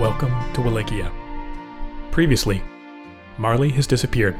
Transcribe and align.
Welcome 0.00 0.34
to 0.54 0.62
Wallachia. 0.62 1.12
Previously, 2.12 2.62
Marley 3.36 3.68
has 3.72 3.86
disappeared. 3.86 4.34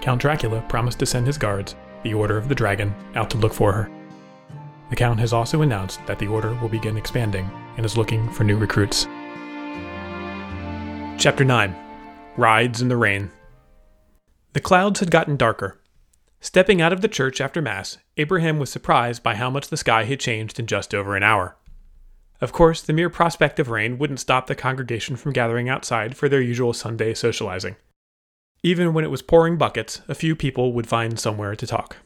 Count 0.00 0.20
Dracula 0.20 0.64
promised 0.68 1.00
to 1.00 1.06
send 1.06 1.26
his 1.26 1.36
guards, 1.36 1.74
the 2.04 2.14
Order 2.14 2.38
of 2.38 2.48
the 2.48 2.54
Dragon, 2.54 2.94
out 3.16 3.28
to 3.30 3.38
look 3.38 3.52
for 3.52 3.72
her. 3.72 3.90
The 4.88 4.96
Count 4.96 5.18
has 5.18 5.32
also 5.32 5.62
announced 5.62 6.06
that 6.06 6.20
the 6.20 6.28
Order 6.28 6.54
will 6.54 6.68
begin 6.68 6.96
expanding 6.96 7.50
and 7.76 7.84
is 7.84 7.96
looking 7.96 8.30
for 8.30 8.44
new 8.44 8.56
recruits. 8.56 9.08
Chapter 11.18 11.44
9 11.44 11.74
Rides 12.36 12.80
in 12.80 12.88
the 12.88 12.96
Rain. 12.96 13.32
The 14.52 14.60
clouds 14.60 15.00
had 15.00 15.10
gotten 15.10 15.36
darker. 15.36 15.80
Stepping 16.40 16.80
out 16.80 16.92
of 16.92 17.00
the 17.00 17.08
church 17.08 17.40
after 17.40 17.60
Mass, 17.60 17.98
Abraham 18.16 18.60
was 18.60 18.70
surprised 18.70 19.24
by 19.24 19.34
how 19.34 19.50
much 19.50 19.68
the 19.68 19.76
sky 19.76 20.04
had 20.04 20.20
changed 20.20 20.60
in 20.60 20.66
just 20.68 20.94
over 20.94 21.16
an 21.16 21.24
hour. 21.24 21.56
Of 22.42 22.52
course, 22.52 22.82
the 22.82 22.92
mere 22.92 23.08
prospect 23.08 23.60
of 23.60 23.68
rain 23.68 23.98
wouldn't 23.98 24.18
stop 24.18 24.48
the 24.48 24.56
congregation 24.56 25.14
from 25.14 25.32
gathering 25.32 25.68
outside 25.68 26.16
for 26.16 26.28
their 26.28 26.40
usual 26.40 26.72
Sunday 26.72 27.14
socializing. 27.14 27.76
Even 28.64 28.92
when 28.92 29.04
it 29.04 29.12
was 29.12 29.22
pouring 29.22 29.56
buckets, 29.56 30.02
a 30.08 30.14
few 30.16 30.34
people 30.34 30.72
would 30.72 30.88
find 30.88 31.20
somewhere 31.20 31.54
to 31.54 31.66
talk. 31.68 31.98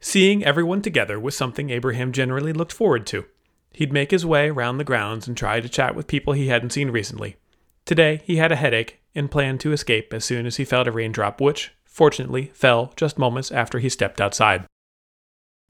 Seeing 0.00 0.42
everyone 0.42 0.80
together 0.80 1.20
was 1.20 1.36
something 1.36 1.68
Abraham 1.68 2.12
generally 2.12 2.54
looked 2.54 2.72
forward 2.72 3.06
to. 3.08 3.26
He'd 3.74 3.92
make 3.92 4.10
his 4.10 4.24
way 4.24 4.48
around 4.48 4.78
the 4.78 4.84
grounds 4.84 5.28
and 5.28 5.36
try 5.36 5.60
to 5.60 5.68
chat 5.68 5.94
with 5.94 6.06
people 6.06 6.32
he 6.32 6.48
hadn't 6.48 6.72
seen 6.72 6.90
recently. 6.90 7.36
Today, 7.84 8.22
he 8.24 8.36
had 8.36 8.50
a 8.50 8.56
headache 8.56 9.02
and 9.14 9.30
planned 9.30 9.60
to 9.60 9.72
escape 9.72 10.14
as 10.14 10.24
soon 10.24 10.46
as 10.46 10.56
he 10.56 10.64
felt 10.64 10.88
a 10.88 10.92
raindrop, 10.92 11.42
which, 11.42 11.74
fortunately, 11.84 12.50
fell 12.54 12.94
just 12.96 13.18
moments 13.18 13.52
after 13.52 13.80
he 13.80 13.90
stepped 13.90 14.20
outside. 14.20 14.64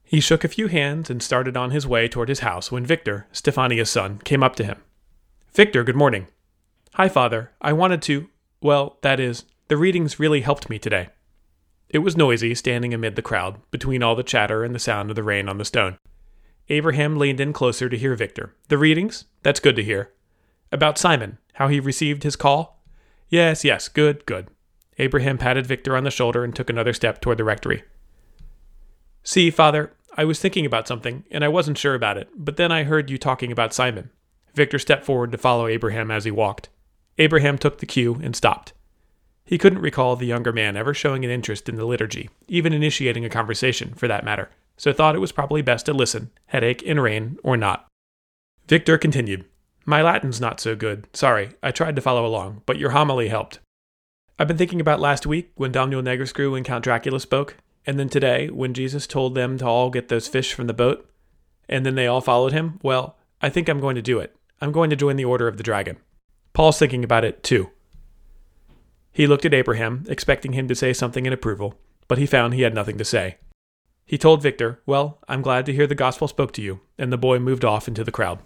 He 0.09 0.21
shook 0.21 0.43
a 0.43 0.47
few 0.47 0.69
hands 0.69 1.11
and 1.11 1.21
started 1.21 1.55
on 1.55 1.69
his 1.69 1.85
way 1.85 2.07
toward 2.07 2.29
his 2.29 2.39
house 2.39 2.71
when 2.71 2.83
Victor, 2.83 3.27
Stefania's 3.31 3.91
son, 3.91 4.17
came 4.23 4.41
up 4.41 4.55
to 4.55 4.63
him. 4.63 4.81
Victor, 5.53 5.83
good 5.83 5.95
morning. 5.95 6.25
Hi, 6.95 7.07
father. 7.07 7.51
I 7.61 7.73
wanted 7.73 8.01
to. 8.01 8.27
Well, 8.59 8.97
that 9.03 9.19
is, 9.19 9.45
the 9.67 9.77
readings 9.77 10.19
really 10.19 10.41
helped 10.41 10.67
me 10.67 10.79
today. 10.79 11.09
It 11.89 11.99
was 11.99 12.17
noisy, 12.17 12.55
standing 12.55 12.91
amid 12.91 13.17
the 13.17 13.21
crowd, 13.21 13.61
between 13.69 14.01
all 14.01 14.15
the 14.15 14.23
chatter 14.23 14.63
and 14.63 14.73
the 14.73 14.79
sound 14.79 15.11
of 15.11 15.15
the 15.15 15.21
rain 15.21 15.47
on 15.47 15.59
the 15.59 15.63
stone. 15.63 15.99
Abraham 16.69 17.17
leaned 17.17 17.39
in 17.39 17.53
closer 17.53 17.87
to 17.87 17.97
hear 17.97 18.15
Victor. 18.15 18.55
The 18.69 18.79
readings? 18.79 19.25
That's 19.43 19.59
good 19.59 19.75
to 19.75 19.83
hear. 19.83 20.11
About 20.71 20.97
Simon, 20.97 21.37
how 21.53 21.67
he 21.67 21.79
received 21.79 22.23
his 22.23 22.35
call? 22.35 22.81
Yes, 23.27 23.63
yes, 23.63 23.87
good, 23.87 24.25
good. 24.25 24.47
Abraham 24.97 25.37
patted 25.37 25.67
Victor 25.67 25.95
on 25.95 26.03
the 26.03 26.09
shoulder 26.09 26.43
and 26.43 26.55
took 26.55 26.71
another 26.71 26.93
step 26.93 27.21
toward 27.21 27.37
the 27.37 27.43
rectory. 27.43 27.83
See, 29.21 29.51
father, 29.51 29.93
I 30.17 30.25
was 30.25 30.39
thinking 30.39 30.65
about 30.65 30.87
something, 30.87 31.23
and 31.31 31.43
I 31.43 31.47
wasn't 31.47 31.77
sure 31.77 31.95
about 31.95 32.17
it, 32.17 32.29
but 32.35 32.57
then 32.57 32.71
I 32.71 32.83
heard 32.83 33.09
you 33.09 33.17
talking 33.17 33.51
about 33.51 33.73
Simon. 33.73 34.09
Victor 34.53 34.79
stepped 34.79 35.05
forward 35.05 35.31
to 35.31 35.37
follow 35.37 35.67
Abraham 35.67 36.11
as 36.11 36.25
he 36.25 36.31
walked. 36.31 36.69
Abraham 37.17 37.57
took 37.57 37.79
the 37.79 37.85
cue 37.85 38.19
and 38.23 38.35
stopped. 38.35 38.73
He 39.45 39.57
couldn't 39.57 39.81
recall 39.81 40.15
the 40.15 40.27
younger 40.27 40.53
man 40.53 40.77
ever 40.77 40.93
showing 40.93 41.25
an 41.25 41.31
interest 41.31 41.69
in 41.69 41.75
the 41.75 41.85
liturgy, 41.85 42.29
even 42.47 42.73
initiating 42.73 43.25
a 43.25 43.29
conversation, 43.29 43.93
for 43.93 44.07
that 44.07 44.23
matter, 44.23 44.49
so 44.77 44.93
thought 44.93 45.15
it 45.15 45.19
was 45.19 45.31
probably 45.31 45.61
best 45.61 45.85
to 45.87 45.93
listen, 45.93 46.31
headache 46.47 46.81
in 46.83 46.99
rain 46.99 47.37
or 47.43 47.57
not. 47.57 47.87
Victor 48.67 48.97
continued, 48.97 49.45
My 49.85 50.01
Latin's 50.01 50.39
not 50.39 50.59
so 50.59 50.75
good. 50.75 51.07
Sorry, 51.13 51.49
I 51.63 51.71
tried 51.71 51.95
to 51.95 52.01
follow 52.01 52.25
along, 52.25 52.61
but 52.65 52.77
your 52.77 52.91
homily 52.91 53.29
helped. 53.29 53.59
I've 54.37 54.47
been 54.47 54.57
thinking 54.57 54.79
about 54.79 54.99
last 54.99 55.25
week 55.25 55.51
when 55.55 55.71
Daniel 55.71 56.01
Negrescu 56.01 56.55
and 56.55 56.65
Count 56.65 56.83
Dracula 56.83 57.19
spoke, 57.19 57.57
and 57.89 57.97
then 57.97 58.07
today, 58.07 58.51
when 58.51 58.75
Jesus 58.75 59.07
told 59.07 59.33
them 59.33 59.57
to 59.57 59.65
all 59.65 59.89
get 59.89 60.09
those 60.09 60.27
fish 60.27 60.53
from 60.53 60.67
the 60.67 60.75
boat, 60.75 61.09
and 61.67 61.83
then 61.83 61.95
they 61.95 62.05
all 62.05 62.21
followed 62.21 62.51
him, 62.51 62.79
well, 62.83 63.17
I 63.41 63.49
think 63.49 63.67
I'm 63.67 63.79
going 63.79 63.95
to 63.95 64.01
do 64.03 64.19
it. 64.19 64.35
I'm 64.61 64.71
going 64.71 64.91
to 64.91 64.95
join 64.95 65.15
the 65.15 65.25
Order 65.25 65.47
of 65.47 65.57
the 65.57 65.63
Dragon. 65.63 65.97
Paul's 66.53 66.77
thinking 66.77 67.03
about 67.03 67.23
it 67.23 67.41
too. 67.41 67.71
He 69.11 69.25
looked 69.25 69.43
at 69.43 69.55
Abraham, 69.55 70.05
expecting 70.07 70.53
him 70.53 70.67
to 70.67 70.75
say 70.75 70.93
something 70.93 71.25
in 71.25 71.33
approval, 71.33 71.79
but 72.07 72.19
he 72.19 72.27
found 72.27 72.53
he 72.53 72.61
had 72.61 72.75
nothing 72.75 72.99
to 72.99 73.03
say. 73.03 73.37
He 74.05 74.19
told 74.19 74.43
Victor, 74.43 74.83
Well, 74.85 75.17
I'm 75.27 75.41
glad 75.41 75.65
to 75.65 75.73
hear 75.73 75.87
the 75.87 75.95
gospel 75.95 76.27
spoke 76.27 76.51
to 76.53 76.61
you, 76.61 76.81
and 76.99 77.11
the 77.11 77.17
boy 77.17 77.39
moved 77.39 77.65
off 77.65 77.87
into 77.87 78.03
the 78.03 78.11
crowd. 78.11 78.37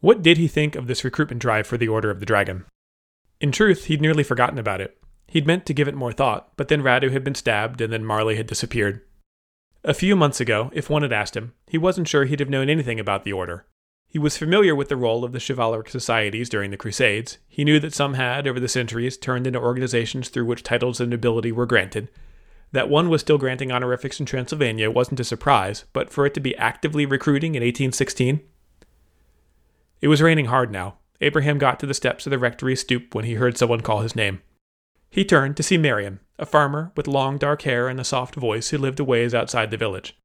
What 0.00 0.22
did 0.22 0.38
he 0.38 0.48
think 0.48 0.74
of 0.74 0.86
this 0.86 1.04
recruitment 1.04 1.42
drive 1.42 1.66
for 1.66 1.76
the 1.76 1.88
Order 1.88 2.10
of 2.10 2.18
the 2.18 2.24
Dragon? 2.24 2.64
In 3.42 3.52
truth, 3.52 3.84
he'd 3.84 4.00
nearly 4.00 4.22
forgotten 4.22 4.58
about 4.58 4.80
it, 4.80 4.96
He'd 5.26 5.46
meant 5.46 5.66
to 5.66 5.74
give 5.74 5.88
it 5.88 5.94
more 5.94 6.12
thought, 6.12 6.52
but 6.56 6.68
then 6.68 6.82
Radu 6.82 7.10
had 7.10 7.24
been 7.24 7.34
stabbed 7.34 7.80
and 7.80 7.92
then 7.92 8.04
Marley 8.04 8.36
had 8.36 8.46
disappeared. 8.46 9.00
A 9.82 9.94
few 9.94 10.16
months 10.16 10.40
ago, 10.40 10.70
if 10.72 10.88
one 10.88 11.02
had 11.02 11.12
asked 11.12 11.36
him, 11.36 11.52
he 11.66 11.76
wasn't 11.76 12.08
sure 12.08 12.24
he'd 12.24 12.40
have 12.40 12.48
known 12.48 12.70
anything 12.70 12.98
about 12.98 13.24
the 13.24 13.32
order. 13.32 13.66
He 14.08 14.18
was 14.18 14.38
familiar 14.38 14.74
with 14.74 14.88
the 14.88 14.96
role 14.96 15.24
of 15.24 15.32
the 15.32 15.44
chivalric 15.44 15.88
societies 15.88 16.48
during 16.48 16.70
the 16.70 16.76
Crusades. 16.76 17.38
He 17.48 17.64
knew 17.64 17.80
that 17.80 17.92
some 17.92 18.14
had, 18.14 18.46
over 18.46 18.60
the 18.60 18.68
centuries, 18.68 19.16
turned 19.16 19.46
into 19.46 19.58
organizations 19.58 20.28
through 20.28 20.46
which 20.46 20.62
titles 20.62 21.00
and 21.00 21.10
nobility 21.10 21.50
were 21.50 21.66
granted. 21.66 22.08
That 22.70 22.88
one 22.88 23.08
was 23.08 23.20
still 23.20 23.38
granting 23.38 23.72
honorifics 23.72 24.20
in 24.20 24.26
Transylvania 24.26 24.90
wasn't 24.90 25.20
a 25.20 25.24
surprise, 25.24 25.84
but 25.92 26.10
for 26.10 26.26
it 26.26 26.34
to 26.34 26.40
be 26.40 26.56
actively 26.56 27.06
recruiting 27.06 27.56
in 27.56 27.62
1816? 27.62 28.40
It 30.00 30.08
was 30.08 30.22
raining 30.22 30.46
hard 30.46 30.70
now. 30.70 30.98
Abraham 31.20 31.58
got 31.58 31.80
to 31.80 31.86
the 31.86 31.94
steps 31.94 32.26
of 32.26 32.30
the 32.30 32.38
rectory 32.38 32.76
stoop 32.76 33.14
when 33.14 33.24
he 33.24 33.34
heard 33.34 33.58
someone 33.58 33.80
call 33.80 34.00
his 34.00 34.16
name. 34.16 34.42
He 35.14 35.24
turned 35.24 35.56
to 35.58 35.62
see 35.62 35.78
Marion, 35.78 36.18
a 36.40 36.44
farmer 36.44 36.90
with 36.96 37.06
long 37.06 37.38
dark 37.38 37.62
hair 37.62 37.86
and 37.86 38.00
a 38.00 38.04
soft 38.04 38.34
voice 38.34 38.70
who 38.70 38.78
lived 38.78 38.98
a 38.98 39.04
ways 39.04 39.32
outside 39.32 39.70
the 39.70 39.76
village. 39.76 40.18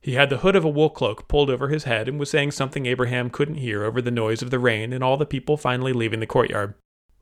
He 0.00 0.12
had 0.12 0.30
the 0.30 0.36
hood 0.36 0.54
of 0.54 0.64
a 0.64 0.68
wool 0.68 0.88
cloak 0.88 1.26
pulled 1.26 1.50
over 1.50 1.66
his 1.66 1.82
head 1.82 2.06
and 2.06 2.16
was 2.16 2.30
saying 2.30 2.52
something 2.52 2.86
Abraham 2.86 3.28
couldn't 3.28 3.56
hear 3.56 3.82
over 3.82 4.00
the 4.00 4.12
noise 4.12 4.42
of 4.42 4.50
the 4.50 4.60
rain 4.60 4.92
and 4.92 5.02
all 5.02 5.16
the 5.16 5.26
people 5.26 5.56
finally 5.56 5.92
leaving 5.92 6.20
the 6.20 6.28
courtyard. 6.28 6.74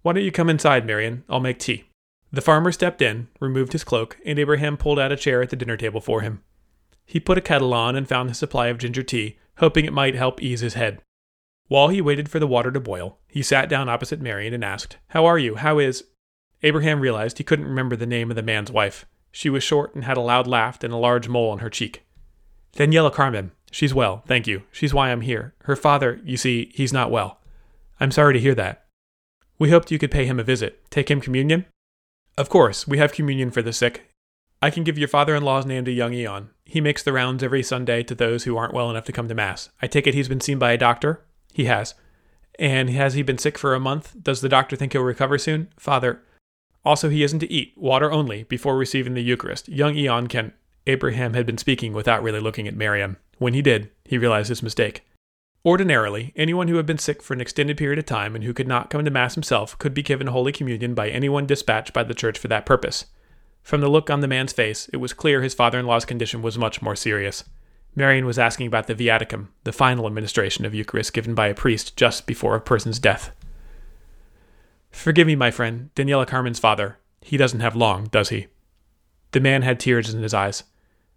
Why 0.03 0.13
don't 0.13 0.23
you 0.23 0.31
come 0.31 0.51
inside, 0.51 0.85
Marion? 0.85 1.25
I'll 1.31 1.41
make 1.41 1.59
tea. 1.59 1.85
The 2.31 2.43
farmer 2.43 2.71
stepped 2.71 3.01
in, 3.01 3.29
removed 3.41 3.73
his 3.73 3.85
cloak, 3.85 4.19
and 4.27 4.39
Abraham 4.39 4.77
pulled 4.77 4.99
out 4.99 5.11
a 5.11 5.17
chair 5.17 5.41
at 5.41 5.49
the 5.49 5.57
dinner 5.57 5.79
table 5.79 6.03
for 6.03 6.21
him. 6.21 6.43
He 7.07 7.21
put 7.21 7.39
a 7.39 7.41
kettle 7.41 7.73
on 7.73 7.97
and 7.97 8.07
found 8.07 8.29
a 8.29 8.35
supply 8.35 8.67
of 8.67 8.77
ginger 8.77 9.03
tea, 9.03 9.39
hoping 9.61 9.87
it 9.87 9.95
might 9.95 10.15
help 10.15 10.43
ease 10.43 10.61
his 10.61 10.75
head. 10.75 11.01
While 11.69 11.89
he 11.89 12.03
waited 12.03 12.29
for 12.29 12.39
the 12.39 12.47
water 12.47 12.71
to 12.71 12.81
boil, 12.81 13.19
he 13.29 13.41
sat 13.41 13.71
down 13.71 13.89
opposite 13.89 14.21
Marion 14.21 14.53
and 14.53 14.63
asked, 14.63 14.99
How 15.09 15.25
are 15.25 15.39
you? 15.39 15.55
How 15.55 15.79
is. 15.79 16.05
Abraham 16.65 17.01
realized 17.01 17.37
he 17.37 17.45
couldn't 17.45 17.69
remember 17.69 17.95
the 17.95 18.07
name 18.07 18.31
of 18.31 18.37
the 18.37 18.43
man's 18.43 18.73
wife. 18.73 19.05
She 19.31 19.51
was 19.51 19.63
short 19.63 19.95
and 19.95 20.05
had 20.05 20.17
a 20.17 20.23
loud 20.23 20.47
laugh 20.47 20.83
and 20.83 20.95
a 20.95 20.97
large 20.97 21.29
mole 21.29 21.51
on 21.51 21.59
her 21.59 21.69
cheek. 21.69 22.07
Daniela 22.75 23.13
Carmen. 23.13 23.53
She's 23.71 23.93
well, 23.93 24.23
thank 24.27 24.47
you. 24.47 24.63
She's 24.73 24.95
why 24.95 25.11
I'm 25.11 25.21
here. 25.21 25.55
Her 25.65 25.77
father, 25.77 26.21
you 26.25 26.39
see, 26.39 26.73
he's 26.75 26.93
not 26.93 27.11
well. 27.11 27.41
I'm 28.01 28.11
sorry 28.11 28.33
to 28.33 28.41
hear 28.41 28.55
that. 28.55 28.87
We 29.59 29.71
hoped 29.71 29.91
you 29.91 29.99
could 29.99 30.11
pay 30.11 30.25
him 30.25 30.41
a 30.41 30.45
visit. 30.45 30.91
Take 30.91 31.11
him 31.11 31.21
communion? 31.21 31.67
Of 32.39 32.49
course, 32.49 32.89
we 32.89 32.99
have 32.99 33.13
communion 33.13 33.51
for 33.51 33.61
the 33.61 33.73
sick. 33.73 34.09
I 34.63 34.71
can 34.71 34.85
give 34.85 34.97
your 34.97 35.09
father 35.09 35.35
in 35.35 35.43
law's 35.43 35.67
name 35.67 35.85
to 35.85 35.93
young 35.93 36.15
Eon. 36.15 36.49
He 36.65 36.81
makes 36.81 37.03
the 37.03 37.13
rounds 37.13 37.43
every 37.43 37.63
Sunday 37.63 38.03
to 38.05 38.15
those 38.15 38.45
who 38.45 38.57
aren't 38.57 38.73
well 38.73 38.89
enough 38.89 39.05
to 39.05 39.13
come 39.13 39.29
to 39.29 39.35
Mass. 39.35 39.69
I 39.83 39.87
take 39.87 40.07
it 40.07 40.15
he's 40.15 40.29
been 40.29 40.41
seen 40.41 40.59
by 40.59 40.73
a 40.73 40.79
doctor? 40.79 41.27
He 41.53 41.67
has. 41.67 41.95
And 42.59 42.89
has 42.89 43.15
he 43.15 43.23
been 43.23 43.37
sick 43.37 43.59
for 43.59 43.75
a 43.75 43.81
month? 43.81 44.17
Does 44.23 44.41
the 44.41 44.49
doctor 44.49 44.77
think 44.77 44.93
he'll 44.93 45.03
recover 45.03 45.37
soon? 45.37 45.69
Father, 45.79 46.23
also, 46.85 47.09
he 47.09 47.23
isn't 47.23 47.39
to 47.41 47.51
eat, 47.51 47.73
water 47.77 48.13
only, 48.13 48.43
before 48.45 48.77
receiving 48.77 49.15
the 49.15 49.23
Eucharist. 49.23 49.69
Young 49.69 49.97
Eon 49.97 50.27
can. 50.27 50.53
Abraham 50.87 51.33
had 51.33 51.47
been 51.47 51.57
speaking 51.57 51.95
without 51.95 52.23
really 52.23 52.41
looking 52.41 52.69
at 52.69 52.77
Marion. 52.77 53.17
When 53.39 53.55
he 53.55 53.63
did, 53.63 53.91
he 54.05 54.19
realized 54.19 54.51
his 54.51 54.63
mistake. 54.63 55.03
Ordinarily, 55.65 56.35
anyone 56.37 56.69
who 56.69 56.77
had 56.77 56.85
been 56.85 56.99
sick 56.99 57.23
for 57.23 57.33
an 57.33 57.41
extended 57.41 57.79
period 57.79 57.99
of 57.99 58.05
time 58.05 58.35
and 58.35 58.45
who 58.45 58.53
could 58.53 58.69
not 58.69 58.91
come 58.91 59.03
to 59.03 59.11
Mass 59.11 59.35
himself 59.35 59.79
could 59.79 59.95
be 59.95 60.03
given 60.03 60.27
Holy 60.27 60.53
Communion 60.53 60.93
by 60.93 61.09
anyone 61.09 61.47
dispatched 61.47 61.95
by 61.95 62.03
the 62.03 62.13
Church 62.13 62.39
for 62.39 62.49
that 62.49 62.67
purpose. 62.67 63.07
From 63.63 63.81
the 63.81 63.89
look 63.89 64.11
on 64.11 64.21
the 64.21 64.29
man's 64.29 64.53
face, 64.53 64.91
it 64.93 64.99
was 64.99 65.15
clear 65.15 65.41
his 65.41 65.55
father 65.55 65.79
in 65.79 65.87
law's 65.87 66.05
condition 66.05 66.43
was 66.43 66.59
much 66.59 66.83
more 66.83 66.95
serious. 66.95 67.45
Marion 67.97 68.27
was 68.27 68.39
asking 68.39 68.67
about 68.67 68.89
the 68.89 68.95
viaticum, 68.95 69.49
the 69.63 69.73
final 69.73 70.07
administration 70.07 70.67
of 70.67 70.75
Eucharist 70.75 71.15
given 71.15 71.35
by 71.35 71.47
a 71.47 71.55
priest 71.55 71.97
just 71.97 72.27
before 72.27 72.57
a 72.57 72.61
person's 72.61 72.99
death. 72.99 73.31
Forgive 74.95 75.27
me, 75.27 75.35
my 75.35 75.51
friend, 75.51 75.91
Daniela 75.95 76.27
Carmen's 76.27 76.61
father. 76.61 76.99
He 77.21 77.37
doesn't 77.37 77.61
have 77.61 77.77
long, 77.77 78.05
does 78.07 78.31
he? 78.31 78.47
The 79.33 79.41
man 79.41 79.61
had 79.63 79.79
tears 79.79 80.15
in 80.15 80.23
his 80.23 80.33
eyes. 80.33 80.63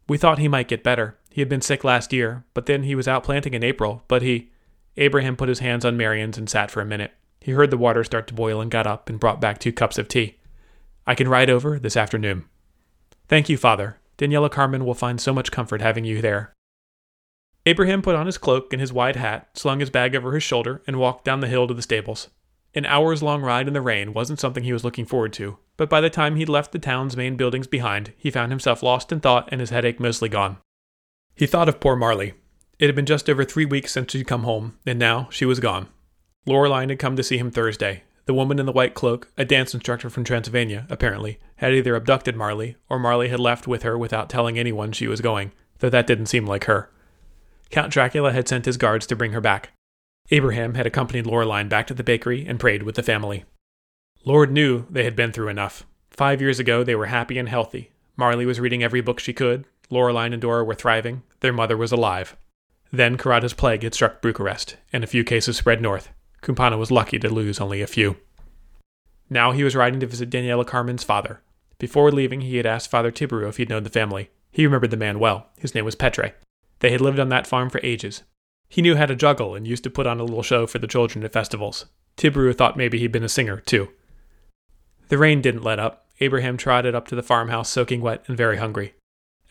We 0.09 0.17
thought 0.17 0.39
he 0.39 0.49
might 0.49 0.67
get 0.67 0.83
better. 0.83 1.17
He 1.29 1.39
had 1.39 1.47
been 1.47 1.61
sick 1.61 1.83
last 1.83 2.11
year, 2.11 2.43
but 2.53 2.65
then 2.65 2.83
he 2.83 2.95
was 2.95 3.07
out 3.07 3.23
planting 3.23 3.53
in 3.53 3.63
April, 3.63 4.03
but 4.07 4.23
he. 4.23 4.51
Abraham 4.97 5.37
put 5.37 5.47
his 5.47 5.59
hands 5.59 5.85
on 5.85 5.95
Marion's 5.95 6.37
and 6.37 6.49
sat 6.49 6.71
for 6.71 6.81
a 6.81 6.85
minute. 6.85 7.13
He 7.39 7.51
heard 7.51 7.69
the 7.69 7.77
water 7.77 8.03
start 8.03 8.27
to 8.27 8.33
boil 8.33 8.59
and 8.59 8.71
got 8.71 8.87
up 8.87 9.09
and 9.09 9.19
brought 9.19 9.39
back 9.39 9.59
two 9.59 9.71
cups 9.71 9.97
of 9.97 10.09
tea. 10.09 10.37
I 11.05 11.15
can 11.15 11.29
ride 11.29 11.49
over 11.49 11.79
this 11.79 11.95
afternoon. 11.95 12.45
Thank 13.29 13.47
you, 13.47 13.57
father. 13.57 13.99
Daniela 14.17 14.51
Carmen 14.51 14.85
will 14.85 14.95
find 14.95 15.21
so 15.21 15.33
much 15.33 15.51
comfort 15.51 15.81
having 15.81 16.03
you 16.03 16.19
there. 16.19 16.51
Abraham 17.65 18.01
put 18.01 18.15
on 18.15 18.25
his 18.25 18.39
cloak 18.39 18.73
and 18.73 18.81
his 18.81 18.91
wide 18.91 19.17
hat, 19.17 19.49
slung 19.53 19.79
his 19.79 19.91
bag 19.91 20.15
over 20.15 20.33
his 20.33 20.43
shoulder, 20.43 20.81
and 20.87 20.99
walked 20.99 21.23
down 21.23 21.41
the 21.41 21.47
hill 21.47 21.67
to 21.67 21.73
the 21.73 21.81
stables. 21.81 22.29
An 22.75 22.85
hours 22.85 23.23
long 23.23 23.41
ride 23.41 23.67
in 23.67 23.73
the 23.73 23.81
rain 23.81 24.13
wasn't 24.13 24.39
something 24.39 24.63
he 24.63 24.73
was 24.73 24.83
looking 24.83 25.05
forward 25.05 25.33
to, 25.33 25.57
but 25.77 25.89
by 25.89 26.01
the 26.01 26.09
time 26.09 26.35
he'd 26.35 26.49
left 26.49 26.71
the 26.71 26.79
town's 26.79 27.17
main 27.17 27.35
buildings 27.35 27.67
behind, 27.67 28.13
he 28.17 28.29
found 28.29 28.51
himself 28.51 28.83
lost 28.83 29.11
in 29.11 29.19
thought 29.19 29.47
and 29.51 29.61
his 29.61 29.69
headache 29.69 29.99
mostly 29.99 30.29
gone. 30.29 30.57
He 31.35 31.45
thought 31.45 31.69
of 31.69 31.79
poor 31.79 31.95
Marley. 31.95 32.33
It 32.79 32.85
had 32.85 32.95
been 32.95 33.05
just 33.05 33.29
over 33.29 33.43
three 33.43 33.65
weeks 33.65 33.91
since 33.91 34.11
she'd 34.11 34.27
come 34.27 34.43
home, 34.43 34.77
and 34.85 34.99
now 34.99 35.27
she 35.31 35.45
was 35.45 35.59
gone. 35.59 35.87
Loreline 36.47 36.89
had 36.89 36.99
come 36.99 37.15
to 37.15 37.23
see 37.23 37.37
him 37.37 37.51
Thursday. 37.51 38.03
The 38.25 38.33
woman 38.33 38.59
in 38.59 38.65
the 38.65 38.71
white 38.71 38.93
cloak, 38.93 39.31
a 39.37 39.45
dance 39.45 39.73
instructor 39.73 40.09
from 40.09 40.23
Transylvania, 40.23 40.85
apparently, 40.89 41.39
had 41.57 41.73
either 41.73 41.95
abducted 41.95 42.35
Marley, 42.35 42.75
or 42.89 42.99
Marley 42.99 43.29
had 43.29 43.39
left 43.39 43.67
with 43.67 43.83
her 43.83 43.97
without 43.97 44.29
telling 44.29 44.59
anyone 44.59 44.91
she 44.91 45.07
was 45.07 45.21
going, 45.21 45.53
though 45.79 45.89
that 45.89 46.07
didn't 46.07 46.25
seem 46.25 46.45
like 46.45 46.65
her. 46.65 46.89
Count 47.69 47.91
Dracula 47.91 48.33
had 48.33 48.47
sent 48.47 48.65
his 48.65 48.77
guards 48.77 49.07
to 49.07 49.15
bring 49.15 49.31
her 49.31 49.41
back. 49.41 49.71
Abraham 50.29 50.73
had 50.73 50.85
accompanied 50.85 51.25
Loreline 51.25 51.69
back 51.69 51.87
to 51.87 51.93
the 51.93 52.03
bakery 52.03 52.45
and 52.45 52.59
prayed 52.59 52.83
with 52.83 52.95
the 52.95 53.03
family. 53.03 53.45
Lord 54.25 54.51
knew 54.51 54.85
they 54.89 55.05
had 55.05 55.15
been 55.15 55.31
through 55.31 55.47
enough. 55.47 55.85
Five 56.09 56.41
years 56.41 56.59
ago, 56.59 56.83
they 56.83 56.95
were 56.95 57.05
happy 57.05 57.37
and 57.37 57.47
healthy. 57.47 57.91
Marley 58.17 58.45
was 58.45 58.59
reading 58.59 58.83
every 58.83 59.01
book 59.01 59.19
she 59.19 59.31
could. 59.31 59.65
Loreline 59.89 60.33
and 60.33 60.41
Dora 60.41 60.65
were 60.65 60.75
thriving. 60.75 61.23
Their 61.39 61.53
mother 61.53 61.77
was 61.77 61.91
alive. 61.91 62.35
Then 62.91 63.17
Caragea's 63.17 63.53
plague 63.53 63.83
had 63.83 63.93
struck 63.93 64.21
Bucharest, 64.21 64.77
and 64.91 65.03
a 65.03 65.07
few 65.07 65.23
cases 65.23 65.57
spread 65.57 65.81
north. 65.81 66.09
Kumpana 66.41 66.77
was 66.77 66.91
lucky 66.91 67.19
to 67.19 67.29
lose 67.29 67.61
only 67.61 67.81
a 67.81 67.87
few. 67.87 68.17
Now 69.29 69.51
he 69.51 69.63
was 69.63 69.75
riding 69.75 69.99
to 69.99 70.07
visit 70.07 70.29
Daniela 70.29 70.65
Carmen's 70.65 71.03
father. 71.03 71.41
Before 71.79 72.11
leaving, 72.11 72.41
he 72.41 72.57
had 72.57 72.65
asked 72.65 72.89
Father 72.89 73.11
Tiberiu 73.11 73.47
if 73.47 73.57
he'd 73.57 73.69
known 73.69 73.83
the 73.83 73.89
family. 73.89 74.29
He 74.51 74.65
remembered 74.65 74.91
the 74.91 74.97
man 74.97 75.19
well. 75.19 75.47
His 75.57 75.75
name 75.75 75.85
was 75.85 75.95
Petre. 75.95 76.33
They 76.79 76.91
had 76.91 77.01
lived 77.01 77.19
on 77.19 77.29
that 77.29 77.47
farm 77.47 77.69
for 77.69 77.79
ages. 77.83 78.23
He 78.69 78.81
knew 78.81 78.95
how 78.95 79.05
to 79.05 79.15
juggle 79.15 79.55
and 79.55 79.67
used 79.67 79.83
to 79.83 79.89
put 79.89 80.07
on 80.07 80.19
a 80.19 80.23
little 80.23 80.43
show 80.43 80.67
for 80.67 80.79
the 80.79 80.87
children 80.87 81.23
at 81.23 81.33
festivals. 81.33 81.85
Tiberiu 82.17 82.55
thought 82.55 82.77
maybe 82.77 82.99
he'd 82.99 83.11
been 83.11 83.23
a 83.23 83.29
singer, 83.29 83.61
too. 83.61 83.89
The 85.09 85.17
rain 85.17 85.41
didn't 85.41 85.63
let 85.63 85.79
up. 85.79 86.07
Abraham 86.19 86.57
trotted 86.57 86.95
up 86.95 87.07
to 87.07 87.15
the 87.15 87.23
farmhouse 87.23 87.69
soaking 87.69 88.01
wet 88.01 88.23
and 88.27 88.35
very 88.35 88.57
hungry. 88.57 88.93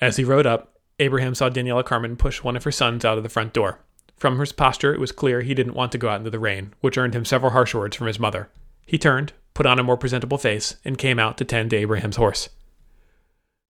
As 0.01 0.17
he 0.17 0.25
rode 0.25 0.47
up, 0.47 0.75
Abraham 0.99 1.35
saw 1.35 1.49
Daniela 1.49 1.85
Carmen 1.85 2.17
push 2.17 2.43
one 2.43 2.57
of 2.57 2.65
her 2.65 2.73
sons 2.73 3.05
out 3.05 3.17
of 3.17 3.23
the 3.23 3.29
front 3.29 3.53
door. 3.53 3.81
From 4.17 4.39
his 4.39 4.53
posture, 4.53 4.95
it 4.95 5.01
was 5.01 5.13
clear 5.13 5.43
he 5.43 5.55
didn't 5.55 5.75
want 5.75 5.93
to 5.93 5.99
go 5.99 6.09
out 6.09 6.19
into 6.19 6.31
the 6.31 6.39
rain, 6.39 6.75
which 6.81 6.97
earned 6.99 7.15
him 7.15 7.25
several 7.25 7.53
harsh 7.53 7.75
words 7.75 7.97
from 7.97 8.07
his 8.07 8.19
mother. 8.19 8.49
He 8.87 8.99
turned, 8.99 9.33
put 9.55 9.67
on 9.67 9.79
a 9.79 9.83
more 9.83 9.97
presentable 9.97 10.39
face, 10.39 10.77
and 10.85 10.99
came 10.99 11.19
out 11.19 11.37
to 11.39 11.45
tend 11.45 11.71
to 11.71 11.77
Abraham's 11.77 12.17
horse. 12.17 12.49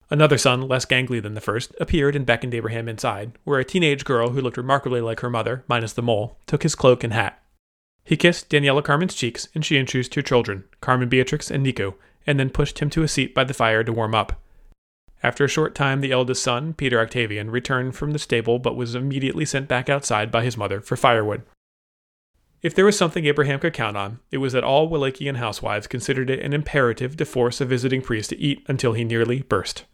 Another 0.08 0.38
son, 0.38 0.62
less 0.62 0.87
gangly 0.87 1.20
than 1.20 1.35
the 1.35 1.41
first, 1.41 1.75
appeared 1.81 2.14
and 2.14 2.25
beckoned 2.25 2.55
Abraham 2.55 2.88
inside, 2.88 3.32
where 3.43 3.58
a 3.58 3.64
teenage 3.64 4.05
girl 4.05 4.31
who 4.31 4.41
looked 4.41 4.56
remarkably 4.56 5.00
like 5.00 5.20
her 5.20 5.31
mother, 5.31 5.64
minus 5.67 5.93
the 5.93 6.03
mole, 6.03 6.38
took 6.47 6.62
his 6.62 6.76
cloak 6.76 7.03
and 7.03 7.12
hat. 7.12 7.43
He 8.05 8.17
kissed 8.17 8.49
Daniela 8.49 8.85
Carmen's 8.85 9.17
cheeks, 9.17 9.49
and 9.53 9.64
she 9.64 9.76
introduced 9.76 10.14
her 10.14 10.23
children, 10.23 10.62
Carmen 10.81 11.08
Beatrix 11.08 11.50
and 11.50 11.67
Niku, 11.67 11.94
and 12.25 12.38
then 12.38 12.50
pushed 12.50 12.79
him 12.79 12.88
to 12.91 13.03
a 13.03 13.08
seat 13.08 13.35
by 13.35 13.43
the 13.43 13.55
fire 13.55 13.82
to 13.82 13.93
warm 13.93 14.14
up. 14.14 14.41
After 15.25 15.44
a 15.44 15.49
short 15.49 15.75
time, 15.75 16.00
the 16.00 16.12
eldest 16.12 16.41
son, 16.41 16.73
Peter 16.75 17.00
Octavian, 17.00 17.50
returned 17.50 17.97
from 17.97 18.12
the 18.12 18.20
stable 18.20 18.61
but 18.61 18.76
was 18.76 18.94
immediately 18.94 19.44
sent 19.44 19.67
back 19.67 19.88
outside 19.88 20.31
by 20.31 20.44
his 20.44 20.56
mother 20.56 20.81
for 20.81 20.97
firewood. 20.97 21.43
If 22.62 22.76
there 22.76 22.85
was 22.85 22.97
something 22.97 23.26
Abraham 23.26 23.58
could 23.58 23.73
count 23.73 23.97
on, 23.97 24.20
it 24.31 24.38
was 24.38 24.53
that 24.53 24.64
all 24.64 24.88
Wallachian 24.88 25.37
housewives 25.37 25.88
considered 25.88 26.31
it 26.31 26.41
an 26.41 26.53
imperative 26.53 27.17
to 27.17 27.25
force 27.25 27.61
a 27.61 27.64
visiting 27.64 28.03
priest 28.03 28.31
to 28.31 28.38
eat 28.38 28.64
until 28.69 28.93
he 28.93 29.03
nearly 29.03 29.43
burst. 29.43 29.85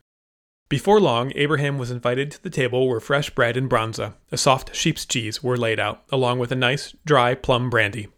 Before 0.69 1.01
long, 1.01 1.33
Abraham 1.35 1.79
was 1.79 1.91
invited 1.91 2.31
to 2.31 2.43
the 2.43 2.51
table 2.51 2.89
where 2.89 3.01
fresh 3.01 3.31
bread 3.31 3.57
and 3.57 3.69
bronza, 3.69 4.15
a 4.31 4.39
soft 4.39 4.75
sheep's 4.75 5.05
cheese, 5.05 5.43
were 5.43 5.57
laid 5.57 5.79
out, 5.79 6.03
along 6.11 6.39
with 6.39 6.51
a 6.51 6.57
nice, 6.57 6.95
dry 7.05 7.35
plum 7.35 7.69
brandy. 7.69 8.09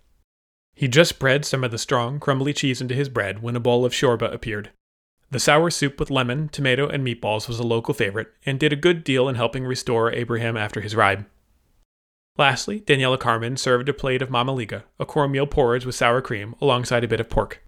He 0.75 0.89
just 0.89 1.11
spread 1.11 1.45
some 1.45 1.65
of 1.65 1.71
the 1.71 1.79
strong, 1.79 2.21
crumbly 2.21 2.53
cheese 2.53 2.81
into 2.81 2.95
his 2.95 3.09
bread 3.09 3.43
when 3.43 3.57
a 3.57 3.61
bowl 3.61 3.85
of 3.85 3.93
shorba 3.93 4.33
appeared. 4.33 4.71
The 5.31 5.41
sour 5.41 5.71
soup 5.71 5.99
with 5.99 6.13
lemon, 6.13 6.49
tomato, 6.49 6.87
and 6.89 7.05
meatballs 7.05 7.49
was 7.49 7.59
a 7.59 7.67
local 7.67 7.93
favorite, 7.93 8.29
and 8.47 8.61
did 8.61 8.73
a 8.73 8.77
good 8.77 9.03
deal 9.03 9.29
in 9.29 9.35
helping 9.35 9.65
restore 9.65 10.13
Abraham 10.13 10.57
after 10.57 10.81
his 10.81 10.95
ride. 10.95 11.25
Lastly, 12.37 12.81
Daniela 12.83 13.19
Carmen 13.19 13.57
served 13.57 13.89
a 13.89 13.95
plate 13.95 14.23
of 14.23 14.29
mamaliga, 14.29 14.85
a 15.01 15.07
cornmeal 15.07 15.49
porridge 15.49 15.85
with 15.85 15.97
sour 15.97 16.21
cream, 16.21 16.55
alongside 16.61 17.03
a 17.03 17.09
bit 17.09 17.19
of 17.19 17.29
pork. 17.29 17.64